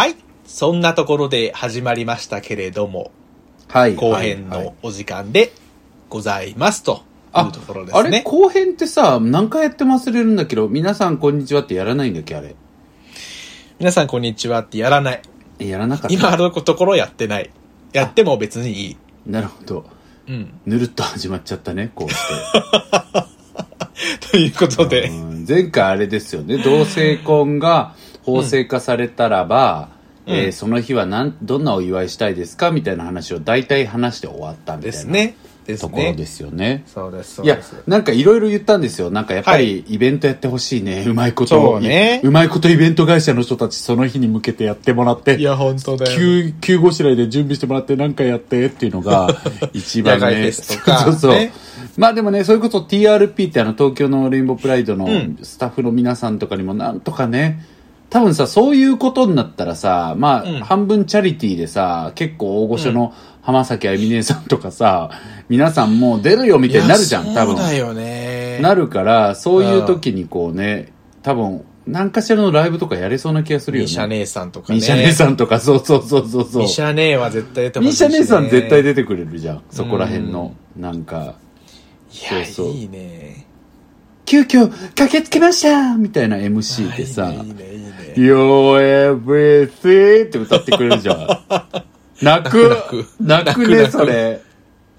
[0.00, 0.16] はい。
[0.46, 3.10] そんなところで始まりましたけれども、
[3.68, 3.96] はい。
[3.96, 5.52] 後編のお時間で
[6.08, 7.02] ございますと
[7.36, 8.08] いうところですあれ？
[8.08, 8.22] ね。
[8.24, 12.56] 後編ってさ、何回やっても忘れるんだけど、皆さんこんにちはってやらないんだっけあれ？
[13.78, 15.22] 皆さんこんにちはってやらない。
[15.58, 16.14] えやらなかった。
[16.16, 17.50] 今あるところやってない。
[17.92, 18.96] やっても別にいい。
[19.26, 19.84] なるほど。
[20.26, 20.58] うん。
[20.64, 22.24] ぬるっと始まっちゃったね、こうして。
[24.32, 35.34] ということで、うん前回あれですよね、同性婚が法制化されたらば、うんえーその日はなんどんなお祝いしたいですかみたいな話を大体話して終わったみたいなですね。
[35.78, 36.82] ところですよね。
[36.86, 39.10] そうです、そういやなんかいろいろ言ったんですよ。
[39.10, 41.04] なんかやっぱりイベントやってほしいね。
[41.06, 41.48] うまいこと。
[41.48, 45.36] そうねうまいことイベント会社の人たちその日に向けてやってもらって。
[45.36, 46.18] いや、本当だよ。
[46.18, 49.28] 急、急ごしらえで準備してもらって何かやってっていうのが
[49.72, 50.50] 一番ね。
[50.52, 51.32] そうそう。
[51.32, 51.52] ね
[51.96, 57.62] まあでもね、それこそ TRP ってあの東京のレインボープライドのんスタッフの皆さんとかにもなんとかね、
[58.10, 65.10] 多分さ、そういうことになったらさ、まあ、うん半分チャリティーでさ、結構大御所の浜崎あゆみ姉さんとかさ、
[65.48, 67.56] 皆さんもう出るよみたいになるじゃん、多分。
[67.56, 68.58] そうだよね。
[68.60, 73.84] なるから、そういう時にこうね、多分、何かしらのライブとかやれそうな気がするよね。
[73.84, 74.76] ミシャ姉さんとかね。
[74.76, 76.62] ミシャ姉さんとか、そうそうそうそうそう。
[76.62, 79.62] ミシャ姉は絶対出てほしいミしねシャ姉さん絶対出てくれるじゃん。
[79.70, 81.34] そこら辺の、なんか、
[82.12, 83.46] いや、そうそういいね。
[84.30, 87.89] 急遽駆けつけましたみたいな MC でさ、いいね、いいね。
[88.14, 91.18] You're everything って歌ってくれるじゃん。
[92.24, 93.06] 泣く？
[93.20, 94.40] 泣くね、それ。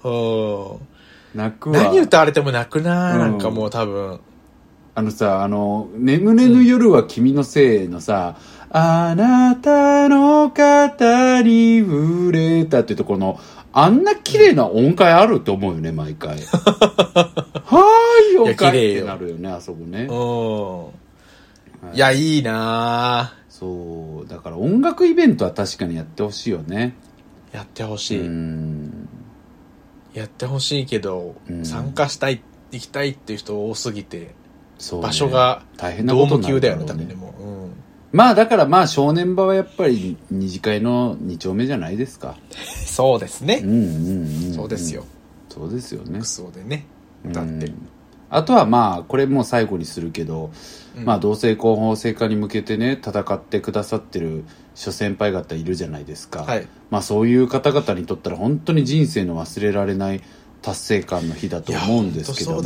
[0.04, 0.92] うん
[1.34, 1.82] 泣くわ。
[1.84, 4.20] 何歌われても泣くな、うんなんかもう多分。
[4.94, 8.36] あのさ、あの、眠れぬ夜は君のせいのさ、
[8.68, 13.40] あなたの肩に触れたっていうところの、
[13.72, 16.36] あんな綺麗な音階あると思うよね、 毎回。
[16.36, 20.08] はーい、音階ってなるよね、あそこね。
[21.82, 21.94] うん。
[21.94, 26.94] いや、いいなそう、だから音楽イベントは確かにやってほしいよね。
[27.52, 28.18] やってほうしい。
[28.18, 29.08] ん。
[30.14, 34.34] やってほしいけど、うん参加したい、行きたいっていう人多すぎて、
[34.78, 35.06] そう、ね。
[35.06, 37.34] 場所が大変なドーことになるだよね、多分でも。
[37.38, 37.72] うん。
[38.12, 42.36] まあだからまあ正念場はやっぱり二次会の二丁目じゃないですか。
[42.86, 43.60] そうですね。
[43.62, 44.54] うんうんうん。
[44.54, 45.04] そうですよ。。
[45.48, 46.26] そうですよねク。
[46.26, 46.86] ソでね。
[47.26, 47.88] だってうん。
[48.32, 50.50] あとはまあこれもう最後にするけど、
[50.96, 51.04] うん。
[51.04, 54.44] まあ同性婚法制化に向けてね戦ってくださってる
[54.74, 56.66] 諸先輩方いるじゃないですか、はい。
[56.90, 60.22] まあそういう方々にとったら本当に人生の忘れられない
[60.62, 62.62] 達成感の日だと思うんですけども。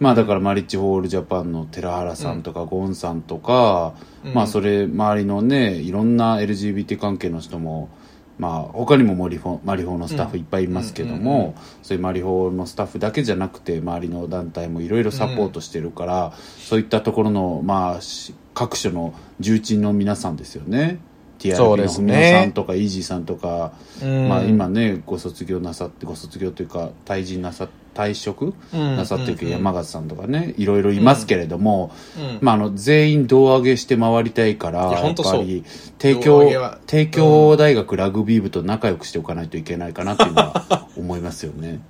[0.00, 3.94] まあだからマリッジホールジャパンの寺原さんとかゴンさんとか、
[4.24, 4.34] うん。
[4.34, 7.90] まあそれ周りのねいろんな LGBT 関係の人も
[8.38, 20.98] まあ他にもマリフォマリフォのスタッフいっぱいいますけどもそういうマリフォのスタッフだけじゃなくて周りの団体もいろいろサポートしてるから、そういったところのまあし各所の重鎮の皆さんですよね
[21.42, 23.72] TRP そうですの文野ねさんとかイージーさんとか、
[24.02, 24.28] うん。
[24.28, 28.54] まあ今ねご卒業なさってご卒業というか退陣なさ退職？
[28.72, 28.96] うん。
[28.96, 32.38] なさってる山形さんとかねいろいろいますけれども、うん。
[32.40, 35.64] まあ、あの全員胴上げして回りたいからいややっぱり
[35.98, 41.80] 帝胴京帝京大学ラグビー部と仲良くしておかないといけないかなっていうのは思いますよね。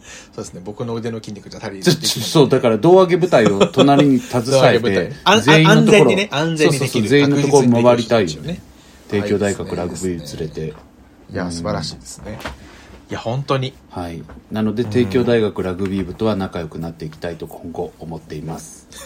[0.32, 0.62] そうですね。
[0.64, 5.12] 僕の腕の筋肉じゃ足りちょちょそうだから胴上げ部隊を隣に携えて
[5.42, 8.60] 全員のところ安全にね安全にそうそうできるそう全員のところ回りたいよね
[9.10, 10.74] 帝京大学ラグビー連れて
[11.32, 12.38] いや、素晴らしいですね。
[13.10, 13.74] いや、本当に。
[13.90, 14.22] はい
[14.52, 18.86] なので帝京大学ラグビー部とは仲良くなっていきたいと今後思っています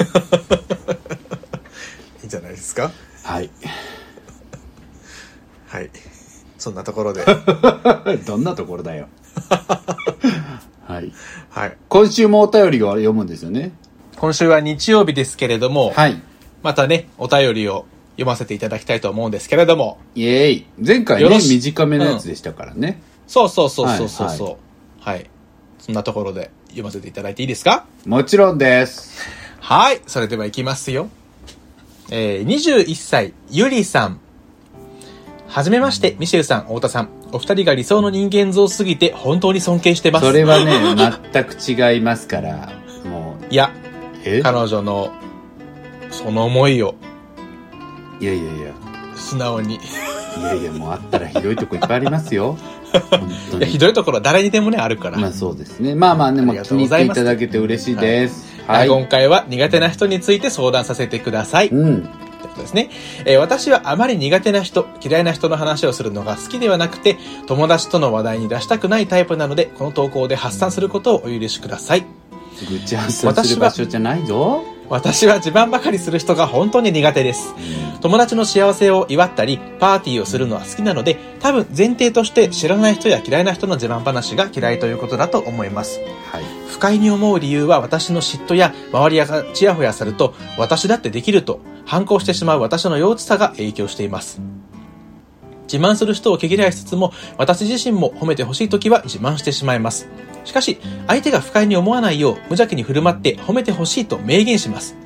[2.20, 2.90] いいんじゃないですか。
[3.22, 3.50] はい
[5.66, 5.90] はい。
[6.58, 7.24] そんなところで。
[8.26, 9.08] どんなところだよ
[10.86, 11.12] はい
[11.48, 11.76] はい。
[11.88, 13.72] 今週もお便りを読むんですよね
[14.16, 16.20] 今週は日曜日ですけれども、はい
[16.62, 24.58] またね、お便りを読ませていただきたいと思うんですけれども、イエーイ前回ね短めのやつでしたからね、そうそうそうそうそうはいそ
[25.00, 25.02] う。
[25.02, 25.30] はい。
[25.78, 27.86] そんなところで読ませていただいていいですか？
[28.06, 29.28] もちろんです
[29.60, 30.00] はい。
[30.06, 31.08] それでは行きますよ。
[32.10, 34.20] えー、21歳、ゆりさん。
[35.48, 37.08] はじめまして、ミシェルさん、太田さん。
[37.32, 40.26] お二人が理想の人間像すぎて本当に尊敬してます。
[40.26, 40.72] それはね
[41.32, 41.54] 全く
[41.92, 42.72] 違いますから
[43.04, 43.72] もういや、
[44.24, 44.40] え？
[44.42, 45.12] 彼女の、
[46.10, 46.94] その思いを
[48.20, 48.72] いやいやいや
[49.16, 49.76] 素直に。
[49.76, 49.78] い
[50.40, 52.58] いやいやもうあったらひどいとこいっぱいありますよ
[53.10, 55.18] 本当や、ひにどいところは誰にでもね、あるから。
[55.18, 61.68] まあそうですねまあまあでもありが気に入っていとうございますただけて嬉しいですは、はいい、今回は苦手な人について相談させてください。
[61.68, 62.08] うん
[62.56, 62.90] ですね。
[63.24, 72.06] えー私はあまり苦手な人、嫌いな人の話をするのが好きではなくて、友達との話題に出したくないタイプなので、この投稿で発散することをお許しください。
[72.70, 77.54] 愚痴発散する場所じゃないぞ私は自慢ばかりする人が本当に苦手です。
[78.04, 86.00] 友達の幸せを祝ったり、パーティーをするのは好きなので、多分前提として知らない人や嫌いな人の自慢話が嫌いということだと思います。
[86.30, 86.42] はい。
[86.68, 94.42] 不快に思う理由は私の嫉妬や周りがチヤホヤすると私だってできると反抗してしまう私の幼稚さが影響しています。
[95.62, 100.10] 自慢する人を毛嫌いしつつも私自身も褒めてほしい時は自慢してしまいます。
[100.44, 105.03] しかし相手が不快に思わないよう無邪気に振る舞って褒めてほしいと明言します。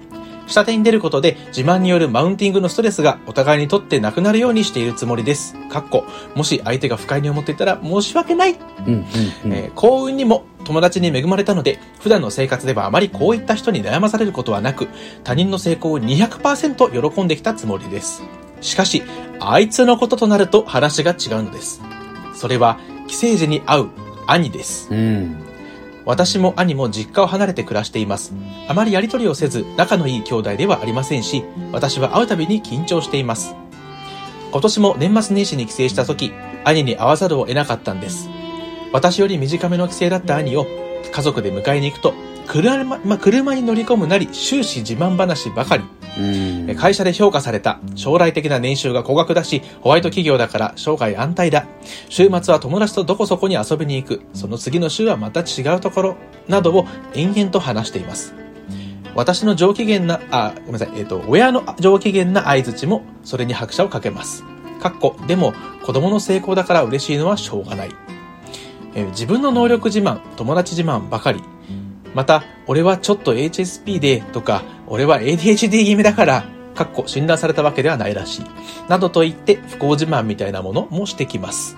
[0.48, 5.54] 下手に出ることで自慢によるマウンティングのストレスがお互いにとってなくなるようにしているつもりです。
[5.68, 6.04] かっこ、
[6.34, 8.56] もし相手が不快に思っていたら申し訳ない
[8.86, 9.00] うんうん
[9.44, 9.52] うん。
[9.52, 14.88] えー幸運にも友達に恵まれたので、普段の生活ではあまりこういった人に悩まされることはなく、
[15.24, 18.22] 他人の成功を200%喜んできたつもりです。
[18.60, 19.02] しかし、
[19.40, 21.80] あいつのこととなると話が違うのです。
[22.34, 23.88] それは、寄生児に会う
[24.26, 24.88] 兄です。
[24.90, 25.47] うん。
[26.08, 28.32] 私も兄も実家を離れて暮らしています。
[28.66, 33.54] あまりやりとりをせず、仲のいい兄弟ではありませんし、私は会うたびに緊張しています。
[34.50, 36.32] 今年も年末年始に帰省した時、
[36.64, 38.30] 兄に会わざるを得なかったんです。
[38.90, 40.66] 私より短めの帰省だった兄を
[41.12, 42.14] 家族で迎えに行くと、
[42.48, 45.84] 車まあ車に乗り込むなり終始自慢話ばかり。
[46.18, 46.76] うん。
[46.76, 47.78] 会社で評価された。
[47.94, 51.66] 将来的な年収が高額だし、ホワイト企業だから生涯安泰だ。
[52.08, 54.22] 週末は友達とどこそこに遊びに行く。
[54.32, 56.16] その次の週はまた違うところ。
[56.48, 58.34] などを延々と話しています。
[59.14, 64.44] 私の上機嫌な、あ、ごめんなさい、えっ、と、親の上機嫌な相槌も、それに拍車をかけます。
[64.80, 65.52] かっこ、でも、
[65.82, 67.90] 子供の成功だから嬉しいのはしょうがない。
[68.94, 71.42] えー自分の能力自慢、友達自慢ばかり。
[72.18, 76.44] また、俺はちょっと HSP で、とか、俺は ADHD 気味だから、
[76.74, 78.44] かっこ診断されたわけではないらしい。
[78.88, 81.76] などと言って不幸自慢みたいなものもしてきます。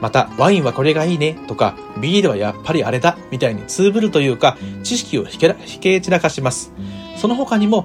[0.00, 6.72] また、ワインはこれがいいね、とか、ビールはやっぱりあれだ、みたいにツーブルというか、知識をひけ散らかします。
[7.18, 7.84] その他にも、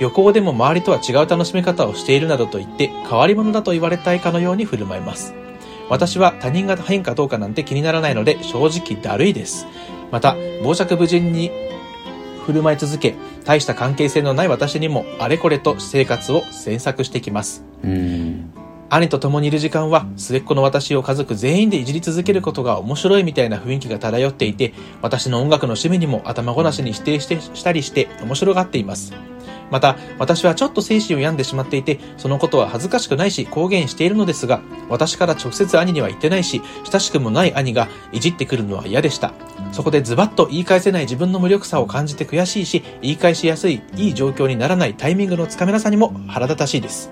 [0.00, 5.32] 旅行でも周りとは違う楽しみ方をしているなどと言って、変わり者だと言われたいかのように振る舞います。
[5.88, 9.68] 私は他人が変かどうかなんて気にならないので正直だるいです。
[10.10, 11.50] また、傍若無人に
[12.44, 13.14] 振る舞い続け、
[13.44, 17.64] 大した関係性のない私にもあれこれと生活を詮索してきます。
[17.82, 18.52] うん。
[18.88, 29.12] 兄と共にいる時間は末っ子の私を家族全員でいじり続けることが面白いみたいな雰囲気が漂っていて私の音楽の趣味にも頭ごなしに否定してしたりして面白がっています
[29.70, 39.32] また私はちょっと精神を病んでしまっていてそのことは恥ずかしくないし公言しているのですが私から直接兄には言ってないし親しくもない兄がいじってくるのは嫌でした。
[39.72, 47.10] そこでズバッと言い返せない自分の無力さを感じて悔しいし言い返しやすいいい状況にならないタイミングのつかめなさにも腹立たしいです。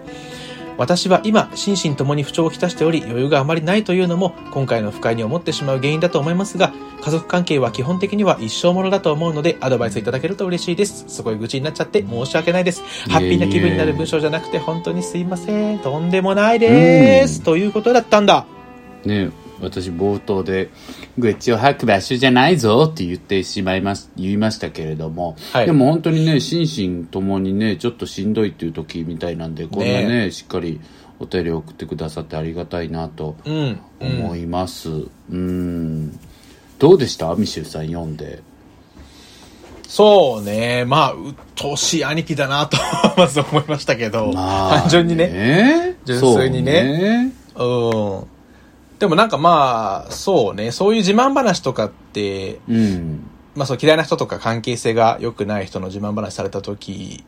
[0.76, 11.04] 私は今、心身ともに不調をきたしており、余裕があまりないというのも、今回の不快に思ってしまう原因だと思いますが、家族関係は基本的には一生ものだと思うので、アドバイスいただけると嬉しいです。
[11.08, 12.82] すごい愚痴になっちゃって申し訳ないです。
[13.08, 15.78] ハッピーな気分になる文章じゃなくて、本当にすいません。
[15.78, 17.42] とんでもないです。
[17.42, 18.46] ということだったんだ。
[19.04, 20.70] ね私冒頭で
[21.18, 25.66] 愚痴を吐く場所じゃないぞって言ってしまいます言いましたけれども、はい。
[25.66, 29.78] でも本当にね心身ともにねちょっとしんどいっていう時みたいなんでこん。
[29.80, 30.80] なねねしっかり
[31.18, 33.54] お便りを送ってくださってありがたいなとうん。
[33.54, 34.90] うん思います。
[35.30, 36.18] うん。
[36.78, 37.34] どうでした？
[37.34, 38.42] ミシェルさん読んで。
[39.86, 40.84] そうね。
[40.86, 42.76] まあ、うっとうしい兄貴だなと、
[43.16, 45.28] まず思いましたけど、まあ単純にね。
[45.28, 45.96] ね。
[46.04, 47.32] 純粋にね。
[47.54, 48.24] うん。
[48.98, 50.70] でもなんかまあ、そうね。
[50.72, 53.30] そういう自慢話とかって、そうねうん。
[53.54, 57.24] まあそう嫌いな人とか関係性が良くない人の自慢話された時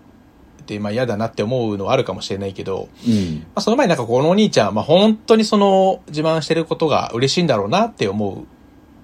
[0.63, 3.39] って、まあ嫌だなって思うのはあるかもしれないけど、うん。
[3.39, 8.47] まあその前になんかこのお兄ちゃん、まあ本当にその自慢してることが嬉しいんだろうなって思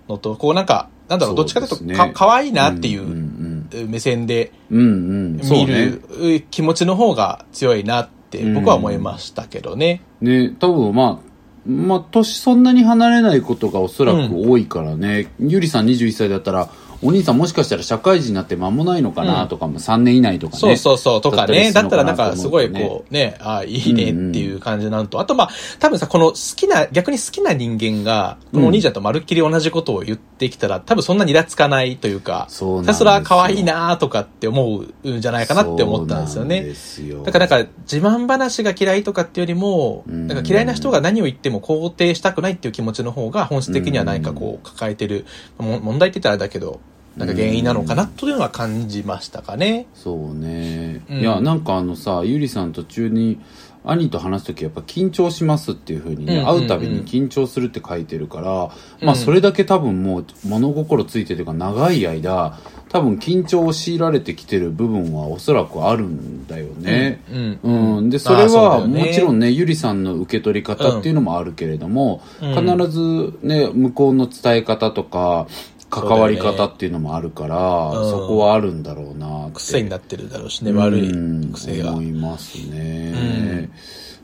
[0.09, 5.99] うのと、こうなんか、なんだろう、どっちかというとか、可愛いなっていうんう目線で見ね。
[6.19, 10.02] る気持ちの方が強いなって僕は思いましたけどね。
[10.21, 11.31] ね、多分まあ、
[11.66, 16.69] まあ、年そんなに離れないことがおそらく多いからね、ゆりさん21歳だったら、
[17.02, 20.59] お兄さんもしかしたら社会人になって間もないのかなとかも、3年以内とかね。
[20.59, 21.73] そうそうそう、とかね。
[21.73, 22.73] だったらなんかすごいう。
[22.73, 36.75] こう、ね、ああ、いいねっていう感じなのと、あとまあ、多分さ、この好きな、逆に好きな人間が、このお兄ちゃんとまるっきり同じことを言ってきたら、多分そんなにイラつかないというか、そうそれは可愛いなとかって思うんじゃないかなって思ったんですよね。
[37.09, 45.26] よだからなんか自慢話が嫌いとかっていうよりも、うんなんか嫌いな人が何を言っても肯定したくないっていう気持ちの方が本質的には何かこう抱えてる、
[45.59, 46.80] も問題って言ったらあれだけど、
[47.16, 49.87] なんか原因なのかなというのは感じましたかね。
[49.95, 51.21] そうね、うん。
[51.21, 53.40] いやなんかあのさゆりさん途中に
[53.85, 56.61] 兄と話す時やっぱ緊張しますっていうふうにね、うんうんうん。
[56.61, 59.07] 会うたびに緊張するって書いてるから、うん。
[59.07, 67.23] まあそれだけ多分もう物心ついてというか長い間多分緊張を強いられてきてる部分はおそらくあるんだよね。
[67.31, 72.54] うんうん、でそれはもちろんねゆりさんの受け取り方っていうのもあるけれども、うん。
[72.54, 75.47] 必ずね向こうの伝え方とか
[75.92, 79.56] 関わり方っていうのもあるからそ,、うんこはあるんだろうなって。
[79.56, 81.92] 癖になってるだろうしね、悪うんい癖が。
[81.92, 82.02] 思。
[82.02, 83.68] いますね、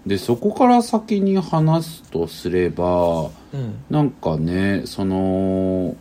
[0.06, 3.84] でそこから先に話すとすればうん。
[3.90, 5.94] なんかねその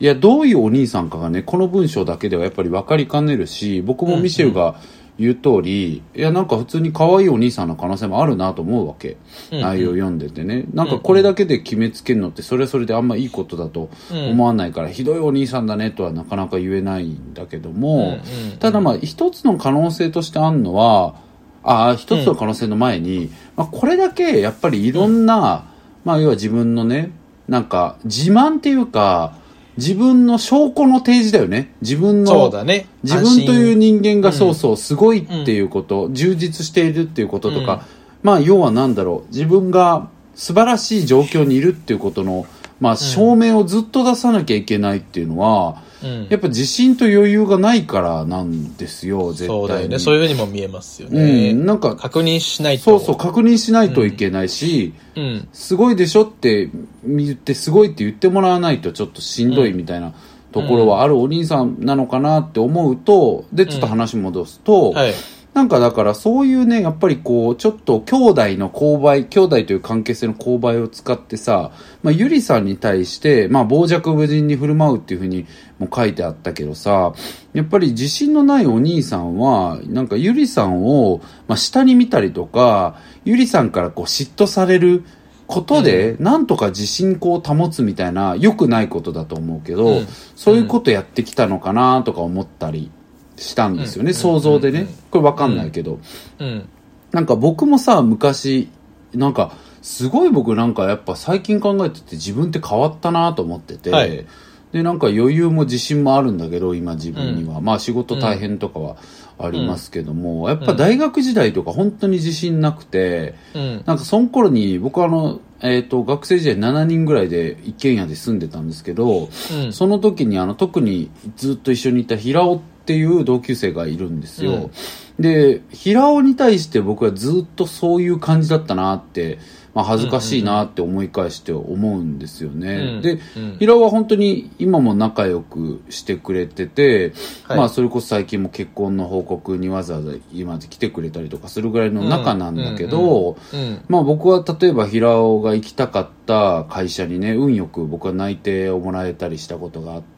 [0.00, 4.80] いやどういうお兄さんかがねこの文章だけではやっぱり分かりかねるし僕もミシェルが
[5.18, 9.16] 言う通り、いやなんか普通に可愛いお兄さんの可能性もあるなと思うわけ、
[9.52, 10.64] うん内容読んでてね。
[10.72, 21.16] なんかこれだけで決めつけるのってそれはそれであんまいいことだと思わないから、ひどいお兄さんだねとはなかなか言えないんだけども、うんうんただまあ一つの可能性としてあるのは
[21.62, 25.70] ああ一つの可能性の前に、まあ、これだけやっぱりいろんな、
[26.04, 27.10] まあ要は自分のね
[27.48, 29.36] なんか自慢っていうか
[29.76, 31.74] 自分の証拠の提示だよね。
[31.80, 32.86] 自分のそうだね。
[33.02, 37.86] 自分という人間がうんそうそうすごいっていうこと、充実しているっていうこととか、
[38.22, 39.32] まあ要はなんだろう。
[39.32, 42.46] 自分が素晴らしい状況にいるっていうことの
[42.80, 49.98] まあ証明をずっと出さなきゃいけないっていうのは、うんやっぱ自信と余裕がないからなんですよ絶対にそうだよね。
[49.98, 51.52] そういうふうにも見えますようね。
[51.52, 52.84] ん、なんか確認しないと。
[52.84, 55.48] そうそう確認しないといけないし、うん。
[55.52, 56.70] すごいでしょって
[57.06, 60.12] 言ってすごいって言ってもらわないとちょっとしんどいみたいな
[60.52, 65.14] ところはあるお兄さんなのかなって思うとでちょっと話戻すと、はい。
[65.54, 71.70] なんかだからそういうねやっぱりこうちょっと兄弟の勾配兄弟という関係性の勾配を使ってさ、
[72.02, 75.46] まあ、ゆりさんに対して、まあ、傍若無人に振る舞うっていうふうに
[75.78, 77.14] も書いてあったけどさ
[77.52, 85.04] やっぱり自信のないお兄さんはなんかゆりさんを、まあ、下に見たりとかゆりさんからこう嫉妬される
[85.46, 90.06] ことで、なんとか自信こう保つみたいな良くないことだと思うけど、うん。
[90.34, 92.90] そういうことやってきたのかなとか思ったり
[93.36, 96.00] したんですよね、うん想像でね、うんこれわかんないけど、
[96.38, 96.68] うん。
[97.12, 98.68] なんか僕もさ昔
[99.12, 104.26] なんかすごい僕なんかやっぱ最近考えてて自分って変わったなと思ってて、はい。
[104.72, 108.96] でなんか余裕も自信もあるんだけど今自分には、まあ仕事大変とかは
[109.38, 113.82] ありますけども、やっぱ大学時代とか本当に自信なくて、うん。
[113.86, 119.72] なんかその頃に僕はあの、えっと学生時代7人ぐらいで一軒家で住んでたんですけど、うん。
[119.72, 124.70] その時にあの特にずっと一緒にいた平尾っていう同級生がいるんですよ、
[125.18, 129.38] で平尾に対して僕はずっとそういう感じだったなって、
[129.74, 133.56] まあ、恥ずかしいなって思い返して思うんですよね、うんでうん。
[133.58, 137.12] 平尾は本当に今も仲良くしてくれてて、
[137.42, 137.58] はい。
[137.58, 143.82] まあそれこそ最近も結婚の報告にわざわざ今まで来てくれたりとかするぐらいの仲なんだけど、うん。
[143.88, 150.13] まあ僕は例えば平尾が行きたかった会社にね運よく僕は内定をもらえたりしたことがあって、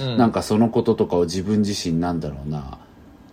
[0.00, 0.16] うん。
[0.16, 2.78] なんかそのこととかを自分自身なんだろうな。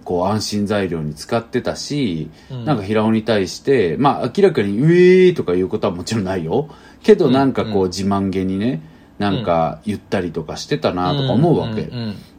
[0.06, 2.66] こう安心材料に使ってたし、うん。
[2.66, 6.70] なんか平尾に対してまあ明らかに「ウェー」とかいうことはもちろんないよ。
[7.04, 8.82] けどなんかこう自慢げにね
[9.20, 11.90] なんか言ったりとかしてたなとか思うわけ、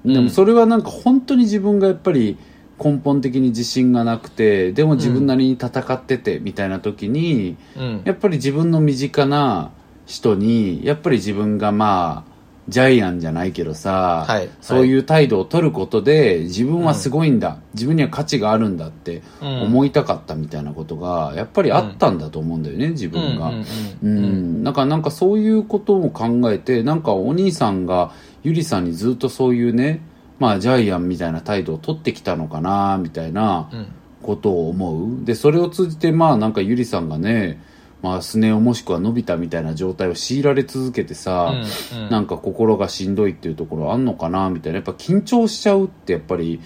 [0.04, 2.38] でもそれはなんか本当に自分がやっぱり
[2.82, 8.02] 根本的に自信がなくてでも自分なりに戦っててみたいな時に、うん。
[8.04, 9.70] やっぱり自分の身近な
[10.06, 12.29] 人にやっぱり自分がまあ
[12.68, 14.48] ジャイアンじゃないけどさ、はい。
[14.60, 19.62] そういう態度を取ることで自分はすごいんだ、自分には価値があるんだってうん。
[19.62, 23.48] 思いたかったみたいなことがやっぱりあったんだと思うんだよね、自分が。
[23.48, 23.64] うんう
[24.02, 24.16] うん。
[24.16, 24.60] うん。
[24.60, 28.12] ん、だからなんかそういうことも考えてなんかお兄さんが
[28.42, 30.00] ゆりさんにずっとそういうね
[30.38, 33.86] まあジャイアンみたいな態度を取ってきたのかなみたいなうん。
[34.22, 35.24] ことを思う。
[35.24, 37.58] でそれを通じてまあなんかゆりさんがね
[38.02, 41.52] まあスネ夫もしくはのび太みたいな状態を強いられ続けてさ、
[41.92, 42.10] うんうん。
[42.10, 44.76] なんか心がしんどいっていうところあんのかなみたいな。
[44.76, 46.60] やっぱ緊張しちゃうってやっぱり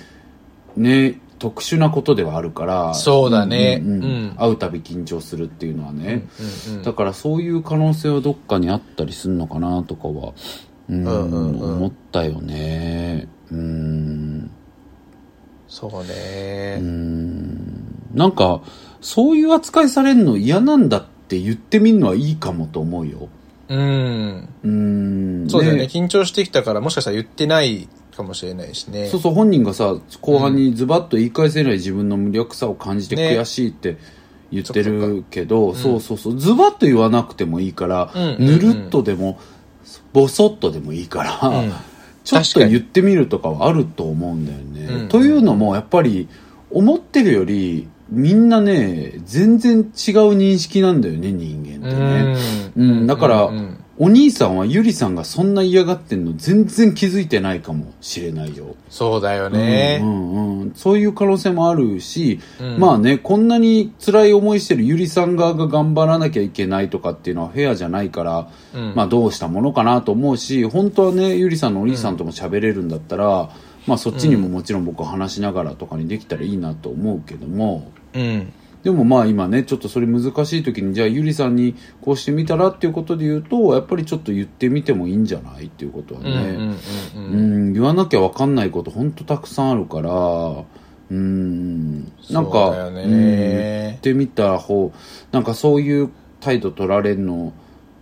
[0.76, 3.78] ね特殊なことではあるからそうだね。
[3.78, 4.04] んんうん。
[4.04, 4.34] うん。
[4.36, 6.26] 会うたび緊張するっていうのはね、
[6.68, 10.34] うんうんだからそういう可能性はどっかにあったりするのかなとかは
[10.88, 11.76] うん、うんうんうん。
[11.76, 13.26] 思ったよね。
[13.50, 14.50] うん。
[15.66, 16.78] そうね。
[16.80, 18.10] うん。
[18.14, 18.62] なんか
[19.00, 23.28] そういう扱いされるの嫌なんだって言ってみるのはいいかもと思うよ。
[23.68, 24.48] うん。
[24.62, 25.48] うん。
[25.48, 25.84] そうだよね。
[25.84, 29.08] 緊張してきたからもしかしたら言ってないかもしれないしね。
[29.08, 33.36] そうそう本人がさ後半にズバッと言い返せない自分の無力さを感じてね。
[33.38, 33.96] 悔しいって
[34.50, 36.38] 言ってるけど、そっかそうそうそう。
[36.38, 39.38] ズバッと言わなくてもいいから、ぬるっとでも
[40.12, 41.72] ボソッとでもいいから、うん。
[42.24, 45.02] ちょっと言ってみるとかはあると思うんだよね。
[45.02, 45.08] うん。
[45.08, 46.28] というのもやっぱり
[46.70, 49.84] 思ってるよりみんなね全然違う
[50.36, 52.36] 認識なんだよね人間ってね。
[52.76, 53.06] うん。
[53.06, 58.74] だからうんお兄さんはゆりさんがそんな嫌がってんの全然気づいてないかもしれないよ。
[58.90, 60.00] そうだよね。
[60.02, 62.78] うんうんうん、そういう可能性もあるし、うん。
[62.80, 68.94] まあね、こんなに辛い思いしてるゆりさん側が頑張らなきゃいけないとかっていうのはフェアじゃないから、うん。
[68.96, 73.50] まあどうしたものかなと思うし、本当はね、ゆりさんのお兄さんとも喋れるんだったら、
[73.86, 78.52] まあそっちにももちろん僕は話しながらとかにできたらいいなと思うけども、うん。
[78.84, 86.74] でもまあ今ね、ちょっとそれ難しい時に、じゃあゆりさんにこうしてみたらっていうことで言うと、やっぱりちょっと言ってみてもいいんじゃないっていうことはね。
[87.72, 90.10] 言わなきゃ分かんないこと本当たくさんあるから、
[91.10, 94.92] うん、なんか、ねうん言ってみた方、
[95.32, 97.54] なんかそういう態度取られるの、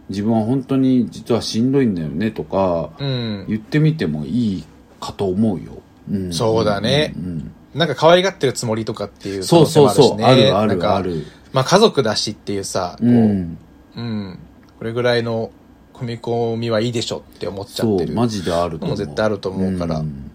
[0.09, 3.47] 自分は本当に実はしんどいんだよねとか、うん。
[3.49, 4.65] 言ってみてもいい
[4.99, 5.81] かと思うよ。
[6.11, 9.91] うん、そうだねうんうんなんか可愛がってるつもりとかっていう可そう能性そう。
[9.91, 10.51] そう、もあるしね。
[10.51, 11.27] あるあるある。
[11.53, 13.51] まあ家族だしっていうさ、こう、ううん、
[13.97, 14.39] ん、
[14.79, 15.51] これぐらいの
[15.95, 18.15] 踏み込みはいいでしょって思っちゃそう、ってる。
[18.15, 18.97] マジであると思う。
[18.97, 20.01] 絶対あると思うから。
[20.01, 20.31] ん。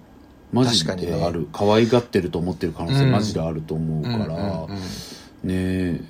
[0.52, 3.12] マジである、可愛がってると思ってる可能性うん。
[3.12, 4.80] マジであると思うから、うんうんうん
[5.44, 6.02] ねえ。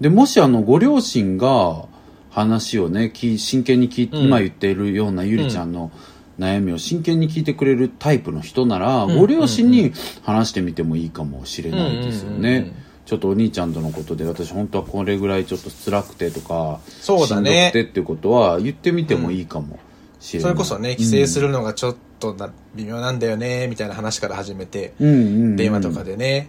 [0.00, 1.84] でもしあのご両親が
[2.30, 4.24] 話をねき真剣に聞いて、うん。
[4.24, 5.90] 今言っているようなゆりちゃんの
[6.38, 9.18] 悩みを真剣に聞いてくれるタイプの人なら、うん。
[9.18, 12.74] ご両親に話してみてもいいかもしれないですよね、うんうんうんうん。
[13.06, 17.50] ちょっとお兄ちゃんとのことで私本当はこれぐらいちょっと辛くてとかそうだね。
[17.50, 19.78] しんどくてっていうことは言ってみてもいいかも
[20.20, 25.20] しれない、それこそね、帰省するのがちょっとな微妙なんだよね、みたいな話から始めて、うんうんう
[25.52, 25.56] ん。
[25.56, 26.48] 電話とかでね。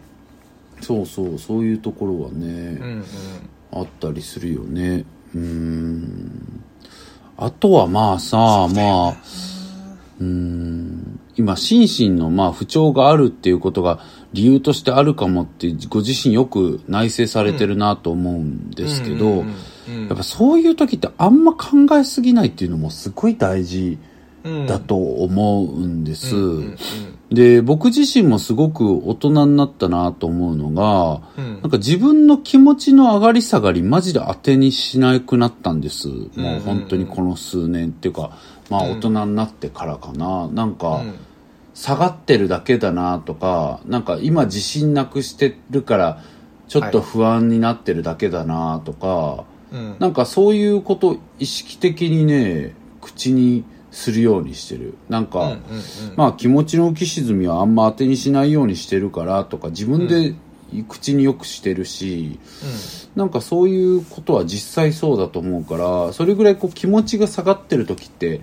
[0.82, 3.04] そうそうそういうところはね、うんうん。
[3.72, 5.06] あったりするよね。
[5.36, 6.64] うーん。
[7.38, 9.16] あとはまあさまあ
[10.20, 14.00] うーん今心身のまあ不調があるっていうことが
[14.34, 19.44] 理由としてあるかもってご自身よく内省されてるなと思うんですけど、や
[20.14, 23.98] っぱそういう時ってあんま考えすぎないっていうのもすごい大事
[24.44, 26.36] うんだと思うんです。
[27.32, 36.08] で、僕自身もすごく大人になったなと思うのが、うんなんか自分の気持ちの上がり下がりマジで当てにしなくなったんです。
[36.08, 38.38] もう本当にこの数年っていうか、
[38.70, 40.48] まあうん大人になってからかな。
[40.48, 41.16] なんか、うん。
[41.74, 46.24] 下がってるだけだなとか、なんか今自信なくしてるから、
[46.68, 49.96] ちょっと不安になってるだけだなとか、うん。
[50.00, 54.96] なんかそういうことを意識的にね、口にするようにしてる。
[55.08, 55.58] なんか、
[56.16, 60.34] まあ気持ちの浮き沈みはあんま当てにしないようにしてるからとか自分で
[60.88, 62.40] 口によくしてるし、
[63.16, 68.42] なんかそういうことは実際そうだと思うからそれぐらいこう気持ちが下がってる時って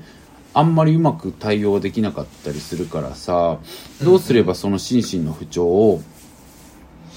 [0.52, 3.58] あんまりうまく対応できなかったりするからさ
[4.02, 6.00] どうすればその心身の不調を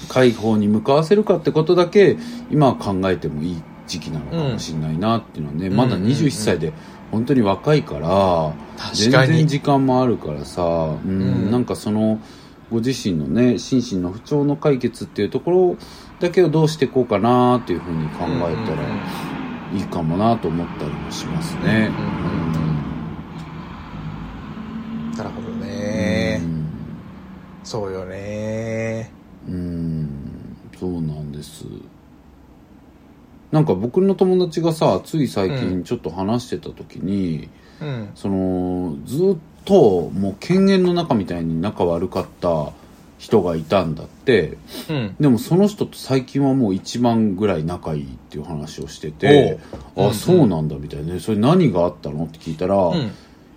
[0.08, 2.16] 解放に向かわせるかってことだけ
[2.50, 5.76] 今は考えてもいい時期なのかもしれないなっていうのはね、うん。
[5.76, 6.72] まだ21歳で
[7.10, 8.54] 本当に若いから
[8.94, 11.12] 全然時間もあるからさ、うんう
[11.48, 11.50] ん。
[11.50, 12.20] なんかその
[12.70, 15.76] ご自身のね心身の不調の解決っていうところ
[16.20, 18.66] だけをどうしていこうかなっていうふうに考えたうんうんうん。
[18.76, 18.84] ら
[19.74, 21.90] いいかもなと思ったりもしますね。
[21.96, 22.78] うんうん
[25.18, 26.40] なるほどね、
[27.64, 29.10] そうよね。
[29.48, 29.54] うん。
[29.54, 30.08] うん。
[30.78, 31.64] そうなんです。
[33.50, 37.48] なんか僕の友達がさつい最近ちょっと話してた時に、
[37.80, 38.10] うん。
[38.14, 42.72] そのずっともう犬猿の中みたいに仲悪かった
[43.18, 44.56] 人がいたんだって。
[44.88, 45.16] うん。
[45.20, 49.58] でもその人と最近はもう一番ぐらい仲いいっていう話をしてて
[49.96, 50.06] おう。
[50.06, 50.10] うん。
[50.10, 51.20] あそうなんだみたいなね。
[51.20, 53.10] それ何があったのって聞いたら、うん。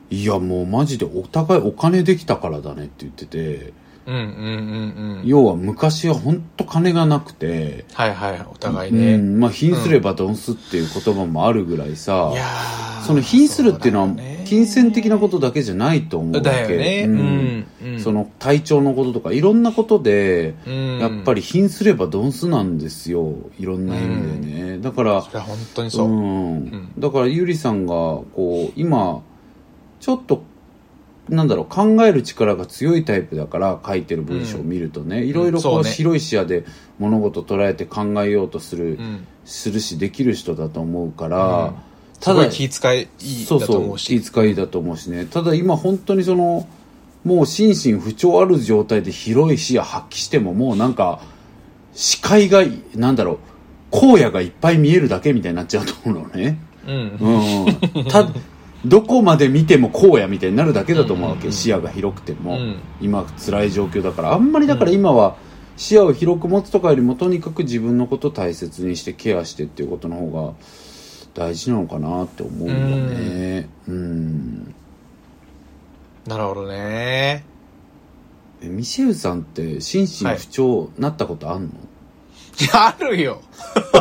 [0.10, 3.72] いやもうマジでお互いお金できたからだねって言ってて
[4.06, 5.28] うんうんうんうん。
[5.28, 16.50] 要は昔は本当金がなくて、はいはいお互いうね、んまあ貧すればドンスっていう言葉もあるぐらいさ、いやーその貧するっていうのは金銭的なことだけじゃないと思うわけ。
[16.50, 17.06] だよね。
[17.08, 21.00] ううんん、うん、その体調のこととかいろんなことで、うん。
[21.00, 23.34] やっぱり貧すればドンスなんですよ。
[23.60, 26.58] いろんな意味でね、だから本当にそう、うん。
[26.58, 26.94] ん。
[27.00, 29.22] だからゆりさんがこう今
[30.00, 30.44] ちょっと
[31.32, 36.66] なんだろう考える力が強いタイプだから書いてる文章を見るとね、いろいろこそう広い視野で
[37.00, 39.28] 物事捉えて考えようとする、うん。
[39.46, 41.74] するしできる人だと思うから、うん。
[42.20, 44.14] ただ気遣いいいそうそだと思うし。
[44.14, 45.26] う気遣いだと思うしね。
[45.26, 46.68] ただ今本当にその
[47.24, 51.22] もう心身不調ある状態で広い視野発揮してももうなんか
[51.94, 52.62] 視界が
[52.96, 53.40] なんだろ
[53.94, 56.60] う荒野がいっぱい見えるだけみたいになっちゃうと思うのね。
[56.86, 57.66] うん。
[57.96, 58.06] うん。
[58.10, 58.28] た
[58.86, 61.48] どこまで見ても荒野みたいになるだけだと思うわけ、うんうん。
[61.48, 62.80] うん視野が広くても、うん。
[63.00, 64.34] 今辛い状況だから。
[64.34, 65.36] あんまりだから今は
[65.78, 70.54] 視野を広く持つとかよりもとにかく自分のことを大切にしてケアしてっていうことの方が
[71.34, 73.70] 大事なのかなって思うんだね。
[73.88, 74.76] うん。
[76.28, 77.44] なるほどね。
[78.64, 83.42] えミシェルさんって心身不調なったことあんの、いや、あるよ。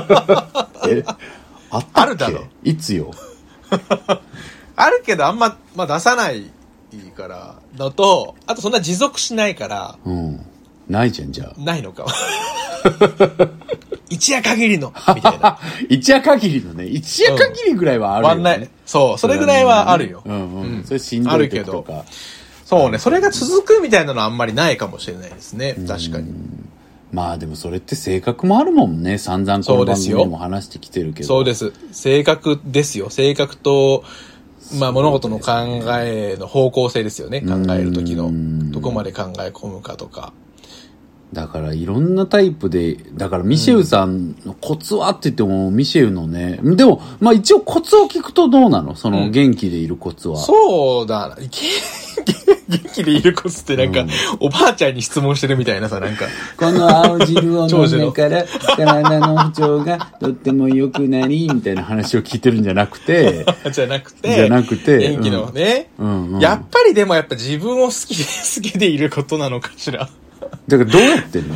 [0.88, 1.02] え
[1.70, 1.88] あったっけ？
[1.94, 2.44] あるだろ。
[2.62, 3.10] いつよ？
[4.82, 6.50] あるけどあんま、まあ、出さない
[7.16, 10.46] から、のと、あとそんな持続しないから、うん。
[10.88, 11.60] ないじゃんじゃあ。
[11.60, 12.06] ないのか。
[14.10, 15.58] 一夜限りの、 みたいな。
[15.88, 16.86] 一夜限りのね。
[16.86, 20.22] 一夜限りぐらいはあるよね、ワンナイそう、それぐらいはあるよ。
[20.24, 20.34] うん。
[20.34, 20.84] うん、うん。
[20.84, 22.04] それしんどい時とか。
[22.64, 25.74] そうね、それが続くみたいなのはあんまりないかもしれないですね。
[25.86, 26.32] 確かに。
[27.12, 29.18] まあでもそれって性格もあるもんね。
[29.18, 31.28] 散々この番組でも話してきてるけど。
[31.28, 31.72] そうです。
[31.92, 33.10] 性格ですよ。
[33.10, 34.04] 性格と、
[34.78, 35.52] まあ物事の考
[36.00, 37.40] えの方向性ですよね。
[37.40, 38.30] 考える時のう。
[38.30, 40.33] んどこまで考え込むかとか。
[41.32, 48.96] だからいろんなタイプで、だからミシェルさんのコツはって言っても、ミシェルのね、でも、まあ一応コツを聞くとどうなの？
[48.96, 50.38] その元気でいるコツは。
[50.38, 51.36] そうだな。
[51.36, 51.50] 元
[52.70, 54.04] 元気でいるコツってなんか、
[54.38, 56.26] おばあちゃんに質問してるみたいなさ、なんか。
[56.56, 58.44] この青汁を飲んでから、
[58.76, 65.90] 体の不調がとっても良くなり、みたいな話を聞いてるんじゃなくて、 じゃなくて、じゃなくて元気のね。
[65.98, 70.08] うんうんやっぱりでもやっぱ自分を好きで、好きでいることなのかしら。
[70.68, 71.54] だからどうやってんの？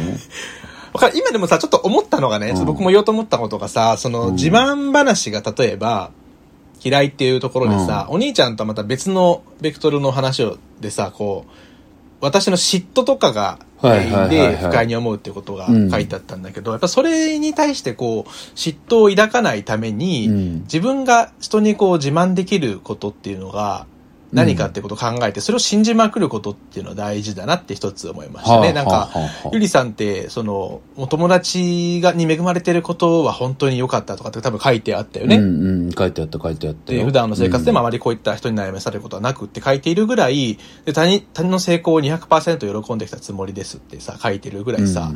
[1.15, 2.65] 今でもさ、ちょっと思ったのがね、うん。
[2.65, 6.13] 僕も言おうと思ったことがさ、その、うん自慢話が例えば、
[6.83, 11.51] 嫌いっていうところでさ、お兄ちゃんとはまた別のベクトルの話をでさ、こう、
[12.21, 14.57] 私の嫉妬とかが原因ではい。
[14.57, 15.91] 不快に思うってことがうん。
[15.91, 20.61] 書いてあったんだけど、やっぱそれに対してこう、嫉妬を抱かないために、うん。
[20.63, 23.87] 自分が人にこう自慢できることっていうのが、
[24.35, 28.73] 何かってことを考えて、それを信じまくることっていうのは大事だなって一つ思いましたね。
[28.73, 29.11] なんか、
[29.53, 35.37] ゆりさんって、その、お友達が、に恵まれてることは本当に良かったとかって多分書いてあったよね。
[35.37, 45.13] うんうん、書いてあった書いてあった普段の生活でもあうんまりこういった人に悩まされることはなくって書いているぐらい、で他人他人の成功を200%喜んできたつもりですってさ、書いてるぐらいさ、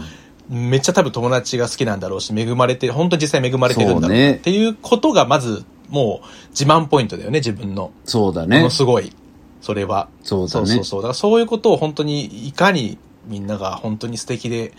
[0.48, 7.82] めっちゃ多分友達が好きなんだろうし、恵まれて、本当に実際恵まれてるんだろうっていうことがまず、もう自慢ポイントだよね、自分の。
[7.84, 8.70] もそうだねの。
[8.70, 9.12] すごい。
[9.60, 10.08] それは。
[10.22, 10.84] そうだねそうそう。
[10.84, 11.02] そう。
[11.02, 14.72] だからそういうことを本当に、いかにみんなが本当に素敵で、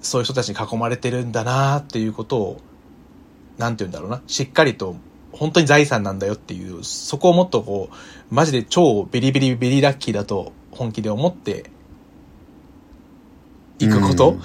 [0.00, 2.60] そういう人たちに囲まれてるんだなっていうことを、
[3.58, 4.22] なんて言うんだろうな。
[4.26, 4.96] しっかりと、
[5.32, 11.70] 本当に財産なんだよっていう、そこをもっとこう、マジで超ビリビリビリラッキーだと本気で思って、
[13.84, 14.40] いくこと、うん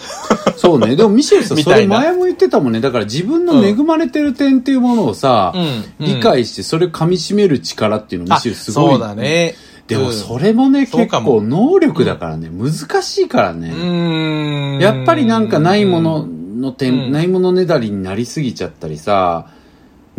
[0.60, 0.98] そうね。
[0.98, 2.82] でもミシェルさん、 それ前も言ってたもんね。
[2.82, 8.92] だから自分の恵まれてる点っていうものをさ、うんうん理解してそれを噛み締める力っていうのミあシェルすごい。
[8.92, 9.16] そうだ。
[9.16, 9.56] ね。
[9.88, 14.80] でもうんそれもね、うかも構能力だからね、難しいからね。
[14.82, 16.28] やっぱりなんかないもの
[16.60, 19.59] の点、うんないものねだりになりすぎちゃったりさ、まあ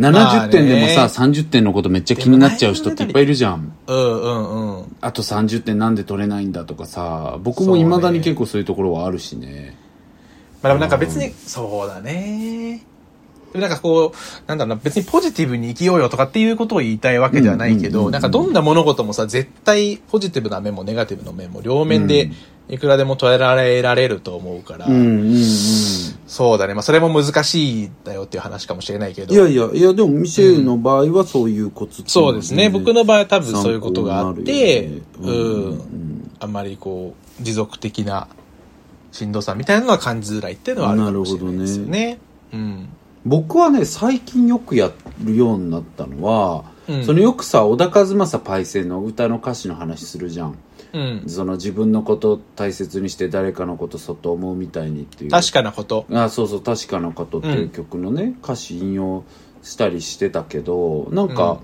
[0.00, 3.72] 70ね点でもさ、30点のことめっちゃ気になっちゃう人っていっぱいいるじゃん。
[3.86, 4.96] うんうんうん。
[5.02, 9.76] あと30点なんで取れないんだとかさ、僕も未だに結構そういうところはあるしね。
[10.62, 12.82] まあでもなんか別に、そうだね。
[13.52, 22.30] でもなんかこう、なんだろうな、別にポジティブに生きようよとかっていうことを言いたいわけではないけど、うんうんうんうんなんかどんな物事もさ、絶対ポジティブな面もネガティブな面も両面で
[22.68, 25.44] いくらでも捉えられられると思うから、うんうんうん。
[26.26, 26.74] そうだね。
[26.74, 29.34] まあそれも難しいんだよっていう話かもしれないけど。
[29.34, 32.70] いやいや、いやでもミシェルの場合はそういうコツっていのはそうですね。
[32.70, 36.30] 僕の場合は多分そういうことがあって、参考になるよねうん。
[36.38, 38.28] あんまりこう、持続的な
[39.12, 42.18] しんどさみたいなのは感じづらいっていうのはあるかもしれないですよね。
[42.52, 42.88] うん。
[43.24, 44.90] 僕はね、最近よくや
[45.22, 50.58] るようになったのは、うんそのよくさ、小田和正パイセンの歌の歌詞の話するじゃん。
[50.92, 51.24] うん。
[51.28, 55.30] その自分のことを大切にして誰かのことそっと思うみたいにっていう。
[55.30, 56.04] 確かなこと。
[56.10, 59.22] あそうそう、確かなことっていう曲のね、歌詞引用
[59.62, 61.58] したりしてたけど、なんか、うん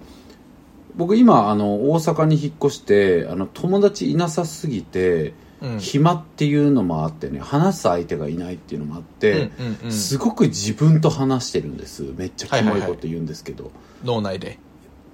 [0.96, 5.32] 僕今、あの、大阪に引っ越して、あの、友達いなさすぎて、うん。
[5.78, 9.50] 暇っていうのもあってね、話す相手がいないっていうのもあって、
[9.90, 12.04] すごく自分と話してるんです。
[12.16, 13.70] めっちゃキモいこと言うんですけど。
[14.04, 14.58] 脳内で。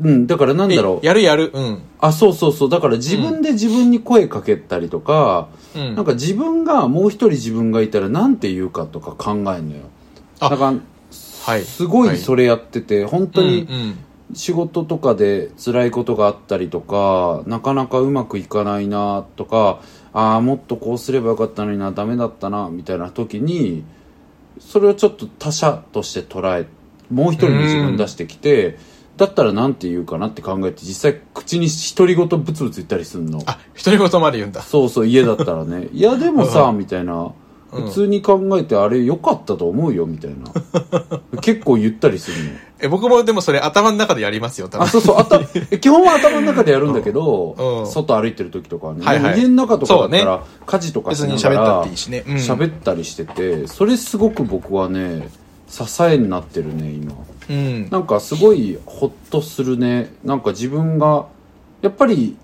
[0.01, 1.01] うん、だからなんだろう。
[1.03, 1.51] えやるやる？
[1.55, 1.83] うん。
[2.01, 2.69] あ、そうそうそう。
[2.71, 5.95] だから自分で自分に声かけたりとか、うん。
[5.95, 9.83] なんか自分がもう一人自分がいたらなんて言うかとか考えるのよ。
[10.41, 10.75] あだから、
[11.45, 11.63] はい。
[11.63, 13.69] すごいそれやってて、本当に
[14.33, 19.83] 仕事とかで辛いことがあったりとか、なかなかうまくいかないなとか、
[20.15, 23.85] ああ、もっとこうすればよかったのにな、ダメだったな、みたいな時に、
[24.61, 26.67] それをちょっと他者として捉え、
[27.11, 28.79] もう一人の自分出してきて、
[29.17, 33.43] だったらなんて言うかなって考えて、実際口に独り言ブツブツ言ったりするの。
[33.47, 34.63] あ、独り言まで言うんだ。
[34.63, 35.89] そうそう、家だったらね。
[35.93, 37.33] いや、でもさ、うんみたいな。
[37.73, 37.85] うん。
[37.85, 40.53] 普通に考えてあれ良かったと思うよみたいな。
[41.41, 42.51] 結構言ったりするの。
[42.81, 44.85] え、僕もでもそれ頭の中でやりますよ、多分。
[44.85, 45.41] あそうそうあた
[45.79, 47.87] 基本は頭の中でやるんだけど、うん。
[47.87, 49.41] 外歩いてる時とかはね、はいはい。
[49.41, 52.25] 家の中とかだったら家事とかし別にながら喋ったっていいしね。
[52.27, 52.35] うん。
[52.37, 55.29] 喋ったりしててそれすごく僕はね
[55.69, 57.13] 支えになってるね今。
[57.49, 57.89] うん。
[57.91, 60.13] なんかすごいホッとするね。
[60.25, 61.27] なんか自分が
[61.81, 62.37] やっぱり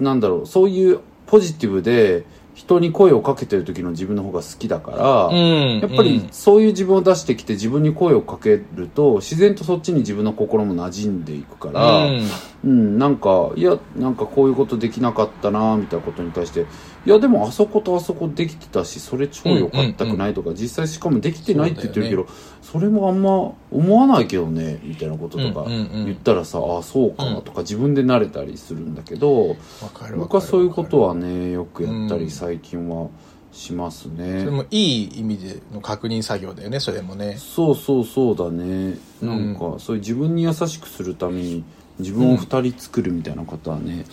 [0.00, 2.24] なんだろうそういうポジティブで
[2.58, 5.78] 人に声をかけてる時の自分の方が好きだから、うん。
[5.78, 12.28] やっぱりそういう自分を出してきて自分に声をかけると自然とそっちに自分の心も馴染んでいくかうん、ら、うん。
[12.64, 16.66] うん、なんか、いや、なんかこういうことできなかったな、みたいなことに対して、
[17.06, 22.26] いや、でもあそことあそこできてたし、それ超良かったくないとか、実際しかもできてないって言ってるけど、
[22.72, 33.08] そ,、れもあんま思わないけどね、みたいなこととか言ったらさ、あ、そうかうんとか自分で慣れたりするんだけど、わかるわかる僕はそういうことはね、よくやったうんり最近は
[33.52, 34.44] しますそね。
[34.44, 37.36] れもいい意味での確認作業だよね、それもね。
[37.38, 38.98] そうそうそうだね。
[39.22, 41.64] うんなんか、そういう自分に優しくするために、
[41.98, 44.04] 自分を二人作るみたいなことはね、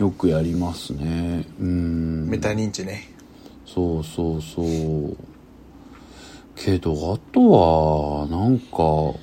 [0.00, 1.44] よくやりますね。
[1.60, 2.28] うん。
[2.28, 3.10] メタ認知ね。
[3.66, 5.16] そうそうそう。
[6.58, 9.18] けど、あとは、なんか、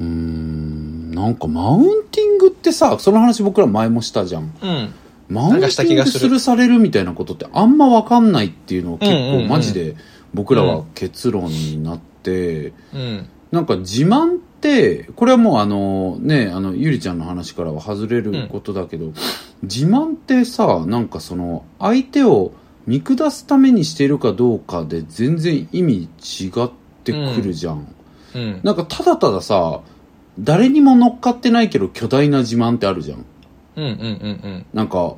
[0.00, 4.52] うーん、なんかマウンティングってさ、その話僕ら前もしたじゃん。
[4.62, 4.94] うん。
[5.28, 9.96] マウンティングがするされるみたいなことってあんまわかんないっていうのを結構マジで
[10.34, 13.28] 僕らは結論になって、うん。
[13.52, 19.12] なんか自慢って、これはもうあのね、あの、ゆりちゃんの話からは外れることだけど、
[19.62, 22.52] 自慢ってさ、なんかその、相手を
[22.86, 26.70] 見下すためにしているかどうかで全然意味違っ
[27.04, 27.94] てくるじゃん。
[28.34, 28.60] うん。
[28.62, 29.80] なんかただたださ、
[30.38, 33.24] 誰にも乗っかってないけど巨大な自慢ってあるじゃん。
[33.76, 34.66] うんうんうんうん。
[34.72, 35.16] なんか、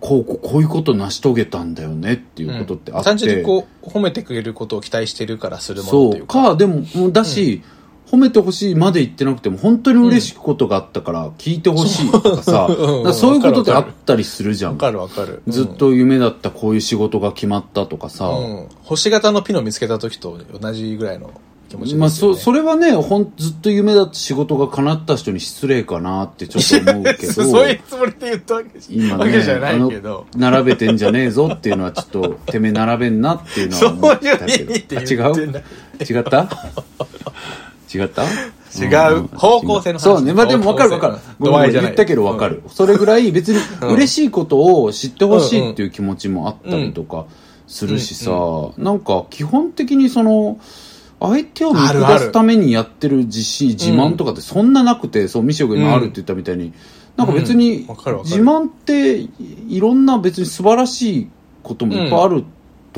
[0.00, 3.04] こう、こういうこと成し遂げたんだよねっていうことってあって。
[3.04, 6.42] 単純にこう、褒めてくれることを期待してるからするものそうっていうか。
[6.50, 7.62] か、でも、だし、
[8.10, 14.72] 褒めてほしいまで言ってなくても、本当に嬉しいことがあったから、聞いてほしいとかさ、うんだからそういうことってあったりするじゃん。
[14.72, 15.42] わかるわかる。
[15.46, 18.68] ずっと夢だったこういう仕事が決まったとかさ、うん。
[18.82, 21.30] 星型のピノ見つけた時と同じぐらいの
[21.68, 21.98] 気持ちね。
[22.00, 30.24] まあ、そ、それはね、ほん、ずっと夢だった仕事が叶った人に失礼かなってちょっと思うけど、 そういうつもりで言ったわけじ今ねわけじゃないけど。
[30.34, 34.38] 並べてんじゃねえぞっていうのはちょっと、てめえ並べんなっていうのは思ったけど。
[34.38, 35.16] そういう意味違
[35.46, 35.62] う？
[36.18, 36.48] 違った？
[37.92, 38.24] 違った？
[38.24, 39.28] 違う。
[39.28, 40.02] 方向性の話。
[40.02, 40.32] そうね。
[40.34, 41.18] まあでも分かる分かる。
[41.38, 42.62] ごめん言ったけど分かる。
[42.68, 43.94] それぐらい別にうん。
[43.94, 47.26] 嬉しいことを知ってほしいっていう気持ちもあったりとか
[47.66, 48.30] するしさ、
[48.76, 50.58] なんか基本的にその、
[51.20, 56.72] 相手を見下すためにやってる自信、自慢とかってそんななくて、そう、ミシェルが今あるって言ったみたいに、
[57.16, 61.30] なんか別に自慢っていろんな別に素晴らしい
[61.64, 62.44] こともいっぱいある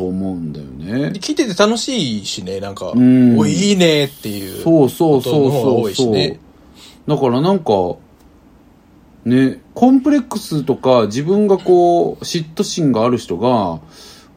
[0.00, 1.10] と思うんだよね。
[1.18, 4.62] 聞いてて楽しいしね、なんか、んお、いいねっていう。
[4.62, 6.40] そうそうそうそうそう、ね
[7.06, 7.96] だからなんか
[9.24, 13.80] ねコンプレックスとか自分がこう嫉妬心がある人が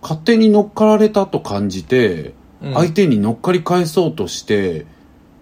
[0.02, 4.86] 勝手に乗っかられたと感じて、うん相手に乗っかり返そうとして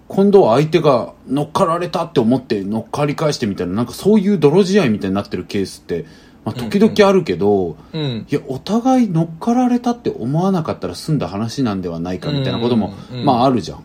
[0.08, 6.06] 今度は相手が乗っかられたって思って乗っかり返してみたいななんかそういう泥仕合みたいになってるケースって、
[6.44, 8.26] まあ、時々あるけど、うん。
[8.30, 13.84] いや、お互い乗っかられたって思わなかったら済んだ話なんではないかみたいなことも、うんうんまああるじゃん。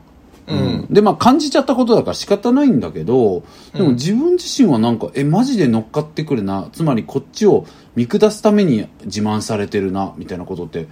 [0.48, 3.42] うんで、まあ感じちゃったことだから仕方ないんだけど、
[3.74, 6.68] でもうん自分自身はなんか、え、マジで乗っかってくるな。
[6.72, 10.86] つまりこっちを見下すために自慢されてるな、みたいなことって、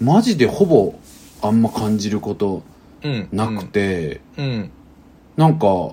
[0.00, 0.94] マジでほぼ
[1.42, 2.62] あんま感じること
[3.02, 3.28] うん。
[3.32, 4.70] なくて、うん。
[5.36, 5.92] なんか、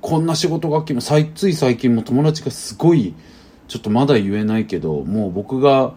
[0.00, 3.14] こんな仕事が決ま、最つい最近も友達がすごい、
[3.68, 5.92] ちょっとまだ言えないけど、もう僕が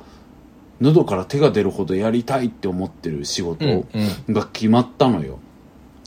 [0.82, 3.88] 喉から手が出るほどやりたいって思ってる仕事うん。
[4.28, 4.34] うん。
[4.34, 5.40] が決まったのよ。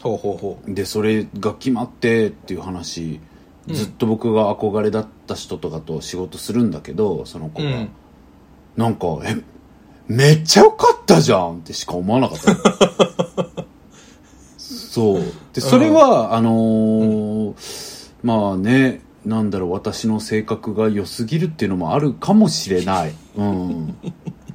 [0.03, 3.21] ほうほうほで、それが決まってっていう話、
[3.69, 7.67] うんずっと僕が憧れだった人とかと仕事するんだけど、その子う。
[7.67, 7.77] うが。
[7.79, 7.89] ん。
[8.77, 9.37] なんか、え、
[10.07, 13.65] めっちゃ良かったじゃんってしか思わなかった。
[14.59, 15.23] そう。
[15.55, 23.13] で、それは、あのーまあね、なんだろう、私の性格が良すぎるっていうのもあるかもしれない。
[23.37, 23.97] うん。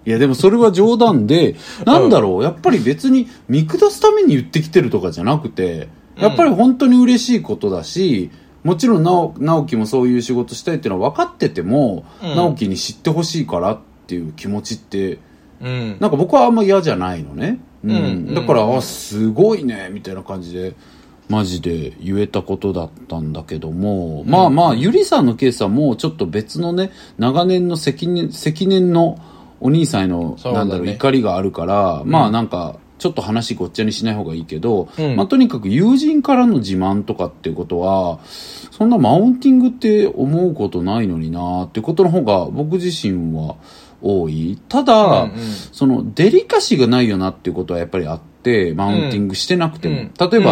[0.05, 1.55] いや、でもそれは冗談で、
[1.85, 8.31] なんだろう、やっぱり別に見下すために言ってきてるとかじゃなくて、やっぱり本当に嬉しいことだし、
[8.63, 15.19] もちろん直直樹もそういう仕事したいっていうのは分かってても、うん直樹に知ってほしいからっていう気持ちって、
[15.61, 15.97] うん。
[15.99, 17.59] なんか僕はあんま嫌じゃないのね。
[17.83, 17.91] うん。
[17.91, 20.75] うんだから、うんあ、すごいね、みたいな感じで、
[21.29, 29.19] マジで言えたことだったんだけども、まあまあ、ゆりさんのケースはもうちょっと別のね、長年の積年、積年の
[29.59, 35.15] お兄さんへの、なんだろう、怒りがあるから、まあなんか、ちょっと話ごっちゃにしない方がいいけど、うん。
[35.15, 38.19] まあとにかく友人からの自慢とかっていうことは、
[38.71, 43.55] そんなマウンティングって思うことないのになってことの方が僕自身は
[44.01, 44.59] 多い。
[44.67, 45.37] ただ、うんうん。
[45.71, 49.95] そのデリカシーがないよなっていうことはやっぱりあって、マウンティングしてなくても。
[49.95, 50.47] 例えば、うんうんう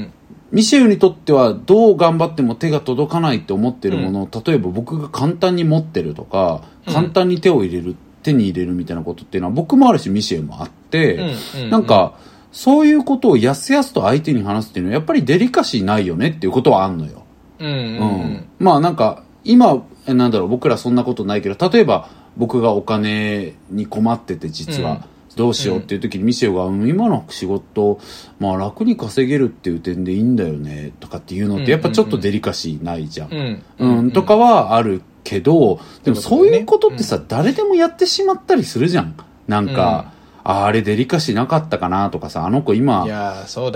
[0.00, 0.12] ん
[0.56, 6.94] ミシェルにとってはどう頑張っても手が届かないって思ってるものを、例えば僕が簡単に持ってるとか、うん。
[6.94, 12.14] 簡単に手を入れる、手に入れるみたいなことっていうのは僕もあるしミシェルもあって、うんうんなんか、
[12.52, 17.24] そういうことをやすやすと相手に話すっていうのはやっぱりデリカシーないよねっていうことはあんのよ。
[17.58, 18.48] うんうんううんん。
[18.58, 28.00] まあなんか、今、えなんだろう、僕らそんなことないけど、例えば僕がお金に困ってて実は、うんどうしようっていう時にミシェルが、うん今の仕事、
[28.40, 33.62] まあ楽に稼げるっていう点でいいんだよね、とかっていうのってやっぱちょっとデリカシーないじゃん。
[33.78, 33.98] うん。
[33.98, 39.14] うん、とかはあるけど、でもそういうことってさ、う誰でもやってしまったりするじゃん。
[39.46, 43.04] なんか、ああれデリカシーなかったかなとかさ、あの子今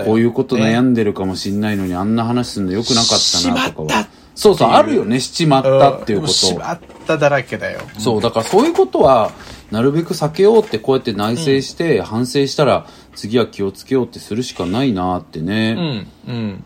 [0.05, 4.07] こういうこと悩んんでるかもしんないのに、あんな話するのよくなかったなとかは。
[4.33, 6.33] そうそうあるよね、しちまったっていうこと。
[6.33, 7.81] しまっただらけだよ。
[7.99, 9.31] そう、だからそういうことは、
[9.71, 16.63] なるべく避けようってこうやって内省して、反省したら、次は気をつけようってするしかないなってうね、んうん。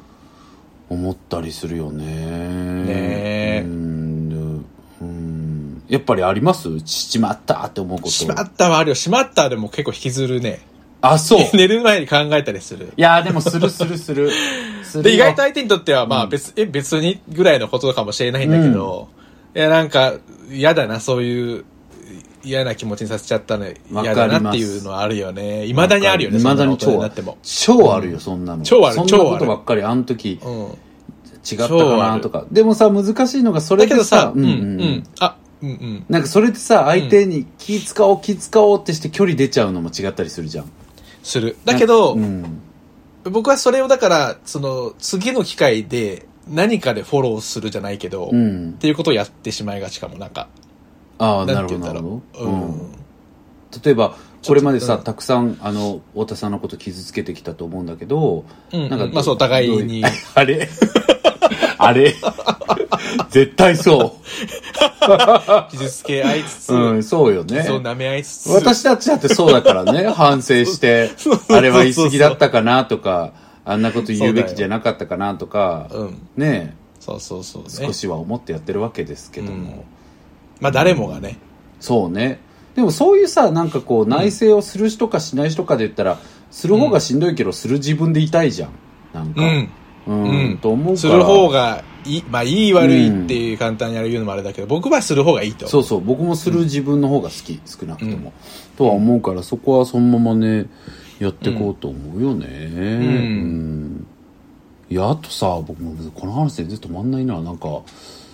[0.90, 2.04] 思ったりするよね。
[2.08, 3.64] え。
[3.66, 4.66] うん。
[5.02, 5.84] うん。
[5.88, 6.80] やっぱりあります？
[6.80, 8.10] しちまったって思うこと。
[8.12, 8.96] しまったはあるよ。
[8.96, 10.62] しまったでも結構引きずるね。
[11.02, 11.40] あ、そう。
[11.56, 12.94] 寝る前に考えたりする。
[12.98, 14.32] いや、でもするするする。
[14.84, 19.10] す るで、意よ外と相手にとっては、まあ別、え、別にぐらいのことかもしれないんだけど、
[19.56, 20.14] いや、なんか、
[20.52, 21.66] 嫌だな、そういう、
[22.46, 25.66] 嫌な気持ちにさせちゃったの嫌だなっていうのはあるよね。
[25.68, 27.38] 未だにあるよね、未だに超になっても。
[27.44, 28.64] 超あるよ、そんなの。
[28.64, 30.78] 超あるそんな超あることばっかり、あの時、うん。
[31.46, 32.46] 違ったかなとか。
[32.52, 36.06] でもさ、難しいのが、それでだけどさ、うん、ううんん、あ、うん、うん。
[36.10, 40.66] なんかそれってさ、相手に気使おう、気使おうってして距離出ちゃうのも違ったりするじゃん。
[41.24, 41.58] する。
[41.66, 42.62] だけど、うん。
[43.24, 48.74] 僕はそれをだから、その、次の機会で何かでフォローするじゃないけど、っうん。
[48.74, 50.48] ていうことをやってしまいがちかも、なんか。
[51.18, 52.46] ああ、なるほど、なるほど。
[52.46, 52.46] う。
[52.46, 52.92] ううんん。
[53.84, 60.04] 例えば、これまでさ、たくさん、あの、太田さんのこと傷つけてきたと思うんだけど、うんなんか、まあそうお互いに
[60.36, 60.70] あれ？
[61.78, 62.14] あれ？
[63.30, 64.16] 絶対そ
[65.72, 66.76] 傷つけ合いつつ、う。
[66.76, 67.64] うん、そうよね。
[67.64, 68.50] そう舐め合いつつ。
[68.50, 71.12] 私たちだってそうだからね、反省して、
[71.50, 73.34] あれは言い過ぎだったかなとか、
[73.66, 76.18] あんなこと言うべきじゃなかったかなとか、うん。
[76.36, 77.70] ねそうそうそうね。
[77.70, 79.86] 少しは思ってやってるわけですけども。
[80.60, 81.38] まあ誰もがね。
[81.80, 82.40] そうね。
[82.76, 86.20] でもそういうさ、なんかこう、内省をする人かしない人かで言ったら、
[86.52, 88.72] する方がしんどいけど、する自分でいたいじゃん。
[89.14, 89.42] なんか。
[89.42, 89.70] うん。
[90.08, 90.24] うん。
[90.24, 90.98] うんと思うから。
[90.98, 95.68] する方がいい、まあいい悪いっていう簡単に言うのもあれだけど、僕はする方がいいと。
[95.68, 98.34] そうそう、僕もする自分の方が好き、少なくとも。
[98.78, 100.68] とは思うから、そこはそのままね、
[101.20, 102.48] やっていこうと思うよね。
[102.48, 104.08] うん
[104.90, 107.82] いや、あとさ、僕もこの話でずっと止まんないな、なんか、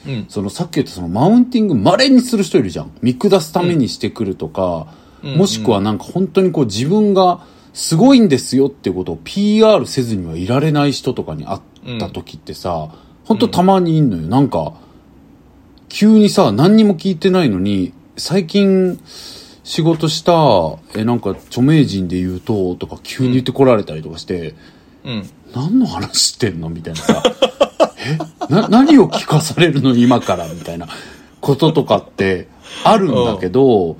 [0.07, 0.25] うん。
[0.29, 2.91] そのさっき言ったそのマウンティング稀にする人いるじゃん。
[3.01, 12.89] 見下すためにしてくるとか、うんもしくはなんか本当にこう自分がすごいんですよっていうことを PR せずにはいられない人とかに会った時ってさ、
[13.23, 14.23] 本当たまにいんのよ。
[14.23, 14.73] なんか、
[15.89, 18.99] 急にさ、何にも聞いてないのに、最近
[19.63, 20.33] 仕事した、
[20.99, 24.55] え、なんか著名人で言うと、とか急に言ってこられたりとかして、
[25.05, 25.29] うん。
[25.53, 26.69] 何の話してんの？
[26.69, 27.23] みたいなさ。
[28.05, 28.17] え？
[28.51, 30.87] な、 何を聞かされるの今からみたいな
[31.39, 32.47] こととかって
[32.83, 33.97] あるんだけど、うん。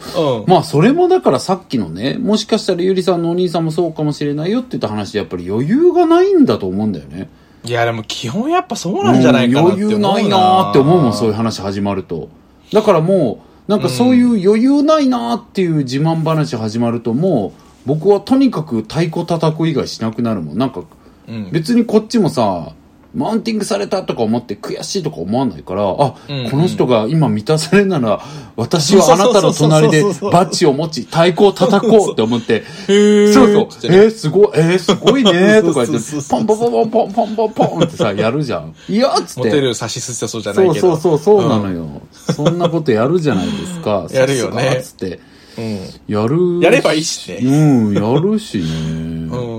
[0.47, 7.29] まあそれもだからさっきのね、もしかしたらゆりさんのお兄さんもそうかもしれないよって言った話でやっぱり余裕がないんだと思うんだよね。
[7.63, 12.29] いや、でも基本やっぱそうなんじゃないかなって思ううん余裕ないなーって思うもん、そういう話始まると。
[12.73, 20.57] だからもう、なんかそういう余裕ないなーっていう自慢話始まるともう、僕はとにかく太鼓叩く以外しなくなるもん。
[20.57, 20.83] なんか
[21.27, 21.51] うん。
[21.51, 22.73] 別にこっちもさ、
[23.13, 28.21] マウンティングされたとか思って悔しいとか思わないから、あ、うんうん、この人が今満たされるなら、
[28.55, 38.73] 私はあなたの隣で バッジを持ち、太鼓を叩こうって思って、 そうそう、えー、すごい、えー、すごいね とか言って、ポンポンポンポンポンポンポンポンってさ、やるじゃん。
[38.87, 39.49] いやっつって。
[39.49, 40.95] モテる差し進てそうじゃないけど。
[40.95, 44.07] そうそうそう、そうなのよ、うん、そんなことやるじゃないですか。
[44.11, 44.81] やるよね。
[44.81, 45.19] つって。
[45.57, 46.61] うん、やる。
[46.61, 47.39] やればいいしね。
[47.43, 48.63] うん、やるしね。
[48.63, 49.50] うん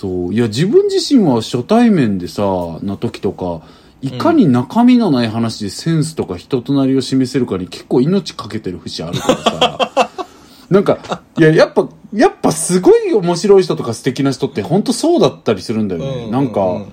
[0.00, 0.34] そう。
[0.34, 2.42] いや、自分自身は初対面でさ、
[2.82, 3.60] な時とか、
[4.00, 10.10] いかに中身のない話でセンスとか人となりを示せるかに結構命かけてる節あるからさ。
[10.70, 16.24] なんか、いや、やっぱ、やっぱすごい面白い人とか素敵な人って本当そうだったりするんだよね。
[16.24, 16.92] うんなんか、うん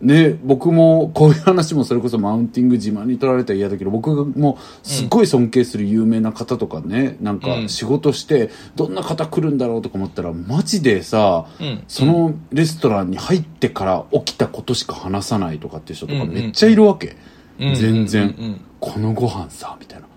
[0.00, 7.68] ね、僕もこういう話もそれこそマウンティング自慢に取られたら嫌だけど僕もすっごい尊敬する有名な方とかね、なんかうん。
[7.68, 11.82] 仕事してどんな方来るんだろうとか思ったらマジでさ、うん。
[11.88, 17.16] そのレストランに入ってから起きたことしか話さないとかっていう人とかめっちゃいるわけ、
[17.58, 17.74] うん。
[17.74, 20.08] 全然、このご飯さみたいな。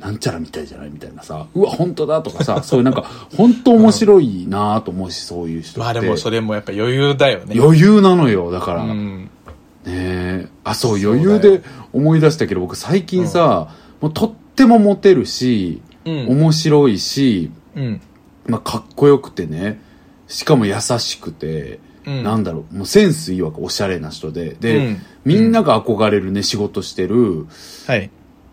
[0.00, 1.46] なんちゃらみたいじゃないみたいなさ。
[1.54, 3.04] うわ本当だとかさ そういうなんか
[3.36, 5.80] 本当面白いなと思うしそういう人って。
[5.80, 7.54] まあでもそれもやっぱ余裕だよね。
[7.58, 8.50] 余裕なのよ。
[8.50, 9.29] だから、うん。
[9.90, 9.96] ね。
[10.44, 11.62] えあそう余裕で
[11.92, 16.28] 思い出したけど僕最近さ、もうとってもモテるし、うん。
[16.28, 18.00] 面白いし、うん。
[18.46, 19.80] まあ、かっこよくてね。
[20.28, 22.22] しかも優しくて、うん。
[22.22, 22.76] なんだろう。
[22.76, 24.56] もうセンスいいわけおしゃれな人で。
[24.58, 24.98] で、うん。
[25.24, 27.46] みんなが憧れるね仕事してる
[27.86, 28.10] はい。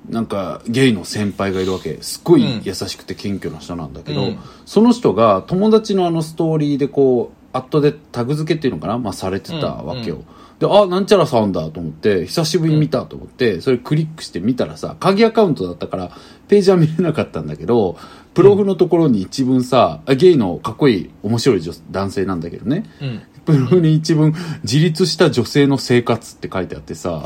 [0.10, 1.98] なんかゲイの先輩がいるわけ。
[2.02, 2.62] すっごいうん。
[2.64, 4.40] 優しくて謙虚な人なんだけど、うん。
[4.66, 10.26] その人が友達のあのストーリーでこうアットでタグ付けっていうのかな、まあ、されてたわけよ、うん
[10.60, 16.12] であなんちゃらさんだと思って久しぶりに見たと思って、それクリックして見たらさ鍵アカウントだったから
[16.48, 17.98] ページは見れなかったんだけど
[18.38, 22.86] プロフのところに一文さ、あゲイのかっこいい面白い女男性なんだけどね。
[23.02, 23.22] うん。
[23.46, 27.24] プロフに一文自立した女性の生活って書いてあってさ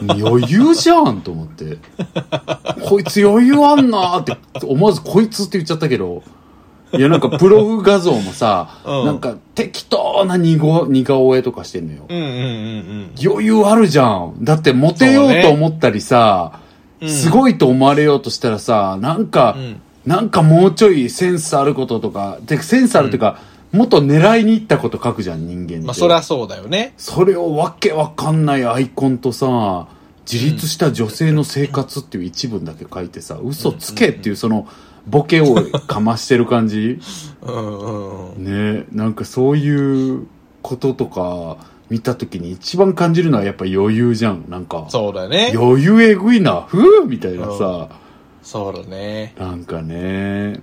[0.00, 1.78] 余裕じゃんと思って。
[2.88, 6.24] こいつ余裕あんなーって思わずこいつって言っちゃったけど
[6.94, 9.06] いやなんかプロフ画像もさ、うん。
[9.06, 14.36] なんか適当な似顔似顔絵とかしてんのよ、うんうんうん余裕あるじゃん。
[14.40, 16.60] だってモテようと思ったりさ、
[17.00, 17.08] うん。
[17.08, 19.80] すごいと思われようとしたらさなんか、うん。
[20.06, 23.38] なんかもうちょいセンスあることとかでセンスあるっていうか、
[23.70, 26.92] もっと狙いに行ったこと書くじゃん人間って、まあそりゃそうだよね。
[26.96, 29.86] それをわけわかんないアイコンとさ
[30.30, 34.68] 自立した女性の生活っていう一文だけ書いてさ嘘つけっていうその
[35.06, 36.98] ボケをかましてる感じ？
[37.42, 38.44] うんうんうん。
[38.76, 40.26] ねなんかそういう
[40.62, 41.56] こととか
[41.90, 44.44] 見た時に一番感じるのはやっぱ余裕じゃん。
[44.48, 45.52] なんかそうだよね。
[45.54, 47.88] 余裕えぐいなふうみたいなさ、
[48.42, 49.34] そうだね。
[49.38, 50.60] なんかね。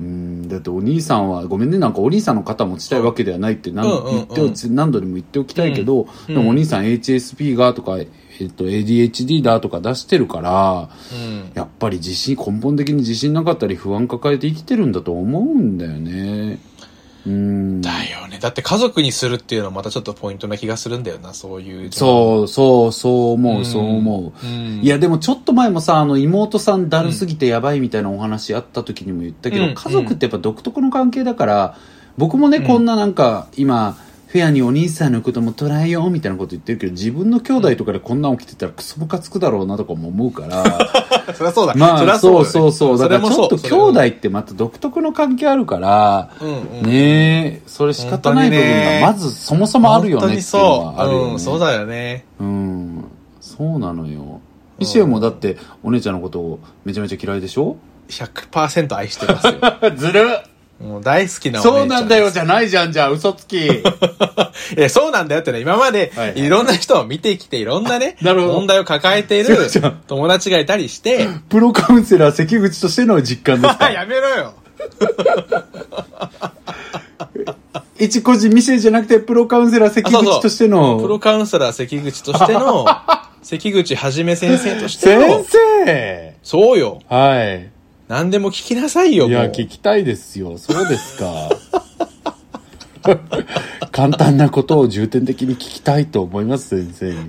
[0.00, 4.28] うんだってお兄さんはごめんねなんかお兄さんの肩持ちたいわけではないって何,、うんうんうん。
[4.34, 7.98] 言って何度でも言っておきたいけど、うんでもお兄さん HSP がとか、
[8.42, 11.50] えっと、ADHD だとか出してるからうん。
[11.54, 16.58] やっぱり自信根本的に自信なかったり不安抱えて生きてるんだと思うんだよね
[17.24, 18.38] うんだよね。
[18.40, 21.92] だって家族にするっていうのはまたちょっとポイントな気がするんだよな、そういう。
[21.92, 24.80] そうそうそう思う、うんそう思ううん。
[24.82, 31.78] いやでもちょっと前もさあの妹さんだるすぎてやばいみたいなお話あった時にも言ったけど、うん家族ってやっぱ独特の関係だから
[32.18, 33.96] 僕もね、うんこんななんか今
[34.32, 40.64] フェアにお兄さんのことも捉えようみたいなこと言ってるけど自分の兄弟とかでこんなん起きてたらクソムカつくだろうなとかも思うから。
[41.36, 41.74] そりゃそうだ。
[41.74, 46.30] まありゃそうそうそうだからちょっと兄弟ってまた独特の関係あるから。
[46.40, 51.32] ねえそれ仕方ない部分がまずそもそもあるよねっていうのはあるよね。
[51.32, 51.36] う。
[51.36, 52.24] ん、そうだよね。
[52.40, 53.04] うん、
[53.38, 54.40] そうなのよ。
[54.78, 57.76] ミシェルもだってお姉ちゃんのことをめちゃめちゃ嫌いでしょ
[58.08, 59.54] ？100%愛してますよ。
[59.94, 60.38] ずる
[60.82, 63.56] もう大好きなお姉ちゃんそうなんだよじゃないじゃんじゃあ嘘つき。
[63.70, 63.82] い
[64.76, 68.52] や、そうなんだよってね、今まではいろんな人を見てきて、いろんなね、 なるほど。
[68.54, 69.56] 問題を抱えている
[70.08, 73.90] 友達がいたりして、 プロカウンセラー関口としての実感ですか？
[73.90, 74.54] やめろよ。
[77.98, 82.84] 一個人ミシェルじゃなくてプロカウンセラー関口としてプロのカウンセラー関口としての、
[83.42, 85.44] 関口はじめ先生として先の、
[85.86, 86.34] 生！
[86.42, 87.00] そうよ。
[87.08, 87.71] はい
[88.12, 89.46] 何でも聞きなさいよ、いや。
[89.46, 90.58] 聞きたいですよ。
[90.58, 91.48] そうですか。
[93.90, 97.14] 簡単なことを重点的に聞きたいと思います先生に。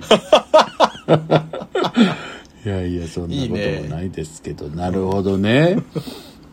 [2.66, 3.58] いやいやそんなことも
[3.96, 4.66] ないですけど。
[4.66, 5.78] なるほどね。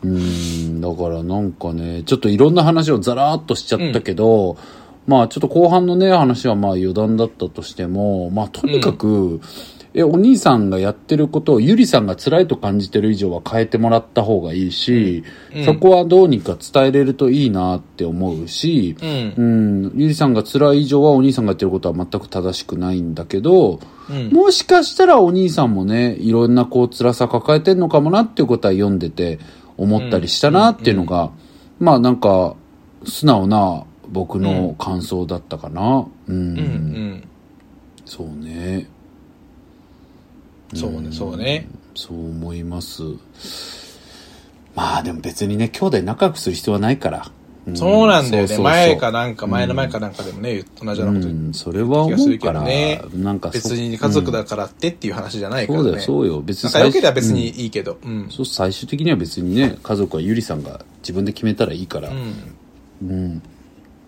[0.02, 4.56] うんだからなんかねちょっといろんな話をザラーっとしちゃったけど、
[5.06, 9.42] まあちょっと後半のね話はまあ余談だったとしてもまあとにかく、
[9.94, 15.22] えお兄さんがやってることをゆりさんが辛いと感じてる以上は変えてもらった方がいいし、
[15.54, 19.42] うんそこはどうにか伝えれるといいなって思うし、うんう。
[19.88, 24.30] ん、ゆりさんが辛い以上はお兄さんがやってることは全く正しくないんだけど、うん。
[24.30, 29.38] もしかしたらお兄さんもね、いろんなこう辛さ抱えてんのかもなっていうことは読んでて
[29.76, 31.32] 思ったりしたなっていうのが、
[31.78, 32.56] まあなんか
[33.04, 36.06] 素直な僕の感想だったかな。
[36.28, 36.36] うん。
[36.36, 36.56] うん。
[36.56, 37.28] うん。
[38.06, 38.88] そうね。
[40.74, 41.68] そうね、そうね。
[41.94, 43.02] そう思います。
[44.74, 47.30] まあでも別にね、兄弟仲良くする必要はないから。
[47.70, 48.48] んそうなんだよね。
[48.48, 55.84] そうそうそう前かなんか、前の前かなんかでもね、同じようなこと言っうん、それは思うから、どねなんかそ別に家族だからってっていう話じゃないからね。
[55.84, 56.40] そうだよ、そうよ。
[56.40, 57.98] 別に仲良ければ別うんにいいけど。
[58.02, 58.26] うん。
[58.30, 63.08] そう最終的には別にね家族はゆりさんが自分で決めたらいいからうん。
[63.08, 63.42] うん、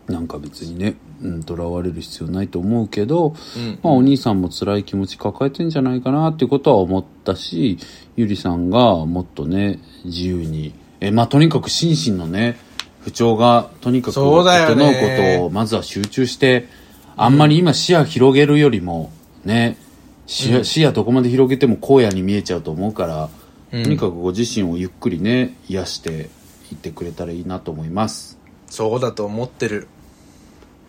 [0.09, 0.95] なんか別にね、
[1.25, 7.79] うん、囚われる必要ないと思うけど、うんまあお兄さんも辛い気持ち抱えてんじゃないかなっていうことは思ったし、
[8.17, 12.59] ゆりさんがもっとね、自由に、え、まあとにかく心身のね、
[13.01, 14.45] 不調がとにかく整う
[14.77, 16.69] ねことをまずは集中して、
[17.17, 19.11] あんまり今視野広げるよりも、
[19.45, 19.79] ね、
[20.27, 23.31] 視野,、視野どこまで広げても荒野に見えちゃうと思うから、
[23.73, 26.29] うんとにかくご自身をゆっくりね、癒して
[26.71, 28.39] いってくれたらいいなと思います。
[28.67, 29.89] そうだと思ってる。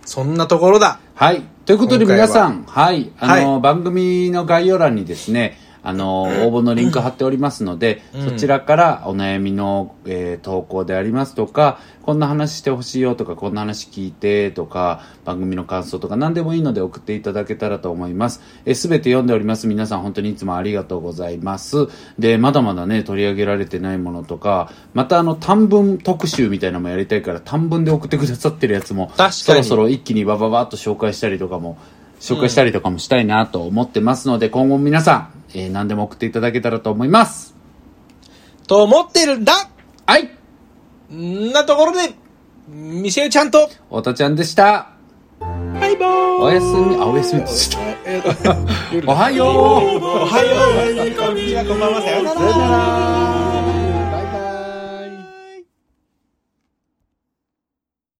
[0.05, 0.99] そんなところだ。
[1.15, 1.43] はい。
[1.65, 3.11] ということで皆さん、はい。
[3.19, 6.27] あの、は番組の概要欄にですね、あの、応
[6.59, 18.41] 募のリンク貼っておりますので、うんそちらからお悩みの、えー投稿でありますとか、こんな話してほしいよとか、こんな話聞いてとか、番組の感想とか何でもいいので送っていただけたらと思います。
[18.65, 19.67] えすべて読んでおります。
[19.67, 21.87] 皆さん本当にいつもありがとうございます。
[22.19, 31.77] で、まだまだね、取り上げられてないものとか、またあの、短文特集みたいなのもやりたいから、短文で送ってくださってるやつも、そろそろ一気にバババッと紹介したりとかも、
[32.19, 37.55] 紹介したりとかもしたいなと思ってますので、今後も皆さん、えー何でも送っていただけたらと思います。
[38.67, 39.53] と思ってるんだ。
[40.05, 40.29] はい。
[41.13, 42.13] んなところで、
[42.67, 44.91] ミシェルちゃんと、太田ちゃんでした。
[45.39, 46.41] バイバーイ。
[46.41, 47.51] おやすみ、あ、おやすみって
[48.05, 48.23] 言っ
[48.93, 49.11] えー。
[49.11, 49.47] おはよう。
[49.47, 52.01] おはよう、こんにちは、こんばんは。
[52.01, 53.34] さよなら